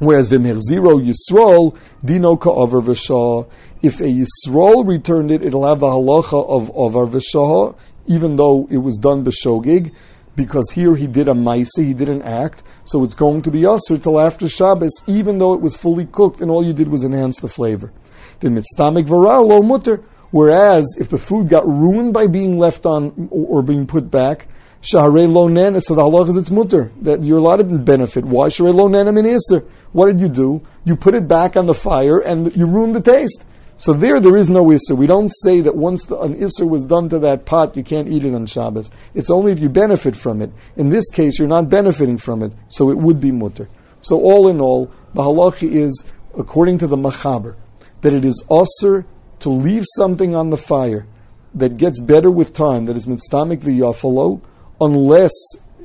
Whereas 0.00 0.28
v'merziro 0.28 1.00
yisrol 1.00 1.76
dino 2.04 2.36
ka'avar 2.36 2.82
v'shah. 2.82 3.48
If 3.82 4.00
a 4.00 4.04
yisrol 4.04 4.86
returned 4.86 5.30
it, 5.30 5.44
it'll 5.44 5.66
have 5.66 5.80
the 5.80 5.86
halacha 5.86 6.48
of 6.48 6.70
avar 6.70 7.06
v'shah, 7.06 7.76
even 8.06 8.36
though 8.36 8.66
it 8.70 8.78
was 8.78 8.98
done 8.98 9.24
b'shogig, 9.24 9.92
because 10.36 10.70
here 10.72 10.96
he 10.96 11.06
did 11.06 11.28
a 11.28 11.32
maisa, 11.32 11.84
he 11.84 11.94
did 11.94 12.08
an 12.08 12.22
act, 12.22 12.64
so 12.84 13.04
it's 13.04 13.14
going 13.14 13.42
to 13.42 13.50
be 13.50 13.64
usher 13.64 13.96
till 13.96 14.20
after 14.20 14.48
Shabbos, 14.48 14.92
even 15.06 15.38
though 15.38 15.54
it 15.54 15.60
was 15.60 15.76
fully 15.76 16.06
cooked 16.06 16.40
and 16.40 16.50
all 16.50 16.64
you 16.64 16.72
did 16.72 16.88
was 16.88 17.04
enhance 17.04 17.38
the 17.38 17.48
flavor. 17.48 17.92
The 18.40 18.48
mitztamik 18.48 19.06
varal 19.06 19.46
lo 19.46 19.62
mutter. 19.62 20.02
Whereas 20.34 20.96
if 20.98 21.10
the 21.10 21.16
food 21.16 21.48
got 21.48 21.64
ruined 21.64 22.12
by 22.12 22.26
being 22.26 22.58
left 22.58 22.86
on 22.86 23.28
or, 23.30 23.62
being 23.62 23.86
put 23.86 24.10
back, 24.10 24.48
shaharei 24.82 25.32
lo 25.32 25.46
nen, 25.46 25.80
so 25.80 25.94
the 25.94 26.02
halach 26.02 26.28
is 26.28 26.36
its 26.36 26.50
mutter, 26.50 26.90
that 27.02 27.22
you're 27.22 27.38
allowed 27.38 27.58
to 27.58 27.78
benefit. 27.78 28.24
Why 28.24 28.48
shaharei 28.48 28.74
lo 28.74 28.88
nen 28.88 29.14
min 29.14 29.26
iser? 29.26 29.64
What 29.92 30.06
did 30.08 30.18
you 30.18 30.28
do? 30.28 30.60
You 30.84 30.96
put 30.96 31.14
it 31.14 31.28
back 31.28 31.56
on 31.56 31.66
the 31.66 31.72
fire 31.72 32.18
and 32.18 32.54
you 32.56 32.66
ruined 32.66 32.96
the 32.96 33.00
taste. 33.00 33.44
So 33.76 33.92
there, 33.92 34.18
there 34.18 34.36
is 34.36 34.50
no 34.50 34.64
Isser. 34.64 34.96
We 34.96 35.06
don't 35.06 35.30
say 35.42 35.60
that 35.60 35.76
once 35.76 36.04
the, 36.06 36.18
an 36.18 36.34
Isser 36.34 36.68
was 36.68 36.82
done 36.82 37.08
to 37.10 37.20
that 37.20 37.46
pot, 37.46 37.76
you 37.76 37.84
can't 37.84 38.08
eat 38.08 38.24
it 38.24 38.34
on 38.34 38.46
Shabbos. 38.46 38.90
It's 39.14 39.30
only 39.30 39.52
if 39.52 39.60
you 39.60 39.68
benefit 39.68 40.16
from 40.16 40.42
it. 40.42 40.50
In 40.76 40.88
this 40.88 41.08
case, 41.10 41.38
you're 41.38 41.46
not 41.46 41.68
benefiting 41.68 42.18
from 42.18 42.42
it, 42.42 42.52
so 42.68 42.90
it 42.90 42.98
would 42.98 43.20
be 43.20 43.30
mutter. 43.30 43.68
So 44.00 44.20
all 44.20 44.48
in 44.48 44.60
all, 44.60 44.90
the 45.14 45.22
halacha 45.22 45.70
is, 45.70 46.04
according 46.36 46.78
to 46.78 46.88
the 46.88 46.96
Machaber, 46.96 47.54
that 48.00 48.12
it 48.12 48.24
is 48.24 48.44
Osir 48.50 49.04
to 49.44 49.50
leave 49.50 49.84
something 49.96 50.34
on 50.34 50.48
the 50.48 50.56
fire 50.56 51.06
that 51.54 51.76
gets 51.76 52.00
better 52.00 52.30
with 52.30 52.54
time, 52.54 52.86
that 52.86 52.96
is 52.96 53.04
mitztamik 53.04 53.60
v'yafalo, 53.60 54.40
unless 54.80 55.34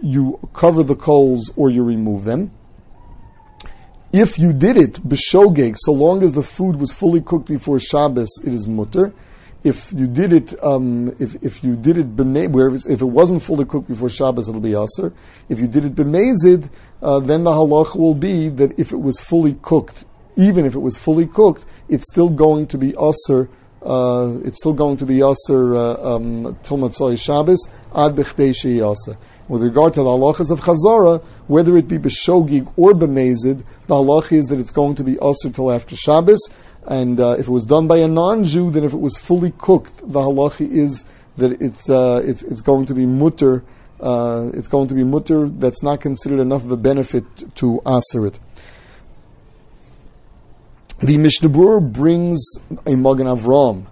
you 0.01 0.39
cover 0.53 0.81
the 0.81 0.95
coals 0.95 1.51
or 1.57 1.69
you 1.69 1.83
remove 1.83 2.23
them. 2.23 2.51
If 4.13 4.39
you 4.39 4.53
did 4.53 4.77
it 4.77 4.93
b'shogeg, 4.93 5.75
so 5.77 5.91
long 5.91 6.23
as 6.23 6.31
the 6.31 6.41
food 6.41 6.77
was 6.77 6.93
fully 6.93 7.19
cooked 7.19 7.47
before 7.49 7.79
Shabbos, 7.79 8.29
it 8.45 8.53
is 8.53 8.65
mutter. 8.65 9.13
If 9.61 9.91
you 9.91 10.07
did 10.07 10.31
it, 10.31 10.63
um, 10.63 11.13
if, 11.19 11.35
if 11.43 11.61
you 11.61 11.75
did 11.75 11.97
it 11.97 12.05
where 12.51 12.69
if 12.73 12.87
it 12.87 13.11
wasn't 13.19 13.43
fully 13.43 13.65
cooked 13.65 13.89
before 13.89 14.07
Shabbos, 14.07 14.47
it'll 14.47 14.61
be 14.61 14.73
aser. 14.73 15.11
If 15.49 15.59
you 15.59 15.67
did 15.67 15.83
it 15.83 15.95
b'mezid, 15.95 16.69
uh, 17.01 17.19
then 17.19 17.43
the 17.43 17.51
halach 17.51 17.93
will 17.97 18.15
be 18.15 18.47
that 18.47 18.79
if 18.79 18.93
it 18.93 19.01
was 19.01 19.19
fully 19.19 19.55
cooked, 19.61 20.05
even 20.39 20.65
if 20.65 20.73
it 20.73 20.79
was 20.79 20.97
fully 20.97 21.27
cooked, 21.27 21.65
it's 21.89 22.05
still 22.09 22.29
going 22.29 22.65
to 22.67 22.77
be 22.77 22.95
aser. 22.97 23.49
Uh, 23.83 24.37
it's 24.45 24.57
still 24.57 24.73
going 24.73 24.95
to 24.95 25.05
be 25.05 25.17
aser 25.21 25.75
uh, 25.75 26.15
um, 26.15 26.57
till 26.63 26.89
Shabbos 27.17 27.67
ad 27.93 28.15
b'chdei 28.15 28.51
sheyasa. 28.51 29.17
With 29.49 29.63
regard 29.63 29.93
to 29.95 30.03
the 30.03 30.09
halachas 30.09 30.49
of 30.49 30.61
Chazara, 30.61 31.21
whether 31.47 31.75
it 31.77 31.89
be 31.89 31.97
b'shogig 31.97 32.71
or 32.77 32.93
b'mezid, 32.93 33.65
the 33.87 33.95
halach 33.95 34.31
is 34.31 34.45
that 34.47 34.59
it's 34.59 34.71
going 34.71 34.95
to 34.95 35.03
be 35.03 35.17
aser 35.21 35.49
till 35.49 35.71
after 35.71 35.95
Shabbos. 35.95 36.39
And 36.87 37.19
uh, 37.19 37.35
if 37.37 37.47
it 37.47 37.51
was 37.51 37.65
done 37.65 37.87
by 37.87 37.97
a 37.97 38.07
non-Jew, 38.07 38.71
then 38.71 38.85
if 38.85 38.93
it 38.93 39.01
was 39.01 39.17
fully 39.17 39.51
cooked, 39.57 39.97
the 39.97 40.21
halacha 40.21 40.61
is 40.61 41.03
that 41.35 41.61
it's 41.61 41.89
uh, 41.89 42.21
it's 42.23 42.43
it's 42.43 42.61
going 42.61 42.85
to 42.85 42.93
be 42.93 43.05
mutter 43.05 43.63
uh, 43.99 44.49
it's 44.53 44.67
going 44.67 44.87
to 44.87 44.95
be 44.95 45.03
mutter. 45.03 45.47
That's 45.47 45.83
not 45.83 46.01
considered 46.01 46.39
enough 46.39 46.63
of 46.63 46.71
a 46.71 46.77
benefit 46.77 47.55
to 47.55 47.81
aser 47.85 48.27
it. 48.27 48.39
The 51.01 51.17
Mishnah 51.17 51.47
Berurah 51.47 51.93
brings 51.93 52.45
a 52.85 52.97
Magen 52.97 53.25
Avram 53.25 53.85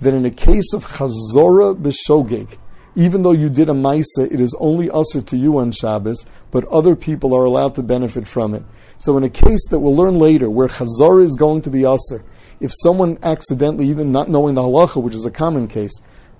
that 0.00 0.14
in 0.14 0.24
a 0.24 0.30
case 0.30 0.72
of 0.72 0.82
Chazora 0.82 1.74
b'shogeg, 1.76 2.56
even 2.96 3.22
though 3.22 3.32
you 3.32 3.50
did 3.50 3.68
a 3.68 3.74
Maisa, 3.74 4.32
it 4.32 4.40
is 4.40 4.56
only 4.58 4.88
usher 4.88 5.20
to 5.20 5.36
you 5.36 5.58
on 5.58 5.72
Shabbos, 5.72 6.24
but 6.50 6.64
other 6.68 6.96
people 6.96 7.34
are 7.34 7.44
allowed 7.44 7.74
to 7.74 7.82
benefit 7.82 8.26
from 8.26 8.54
it. 8.54 8.62
So 8.96 9.18
in 9.18 9.24
a 9.24 9.28
case 9.28 9.68
that 9.68 9.80
we'll 9.80 9.94
learn 9.94 10.18
later, 10.18 10.48
where 10.48 10.68
Chazora 10.68 11.22
is 11.22 11.36
going 11.36 11.60
to 11.62 11.70
be 11.70 11.84
usher, 11.84 12.24
if 12.60 12.72
someone 12.82 13.18
accidentally, 13.22 13.86
even 13.88 14.10
not 14.10 14.30
knowing 14.30 14.54
the 14.54 14.62
halacha, 14.62 15.02
which 15.02 15.14
is 15.14 15.26
a 15.26 15.30
common 15.30 15.68
case, 15.68 15.92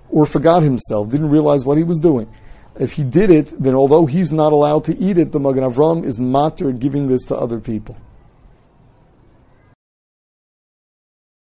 or 0.09 0.25
forgot 0.25 0.63
himself, 0.63 1.11
didn't 1.11 1.29
realize 1.29 1.65
what 1.65 1.77
he 1.77 1.83
was 1.83 1.99
doing, 1.99 2.27
if 2.79 2.93
he 2.93 3.03
did 3.03 3.29
it, 3.29 3.53
then 3.61 3.75
although 3.75 4.07
he's 4.07 4.31
not 4.31 4.53
allowed 4.53 4.85
to 4.85 4.97
eat 4.97 5.19
it, 5.19 5.33
the 5.33 5.39
Magen 5.39 5.63
Avram 5.63 6.03
is 6.03 6.17
matter 6.17 6.71
giving 6.71 7.09
this 7.09 7.23
to 7.25 7.35
other 7.35 7.59
people. 7.59 7.95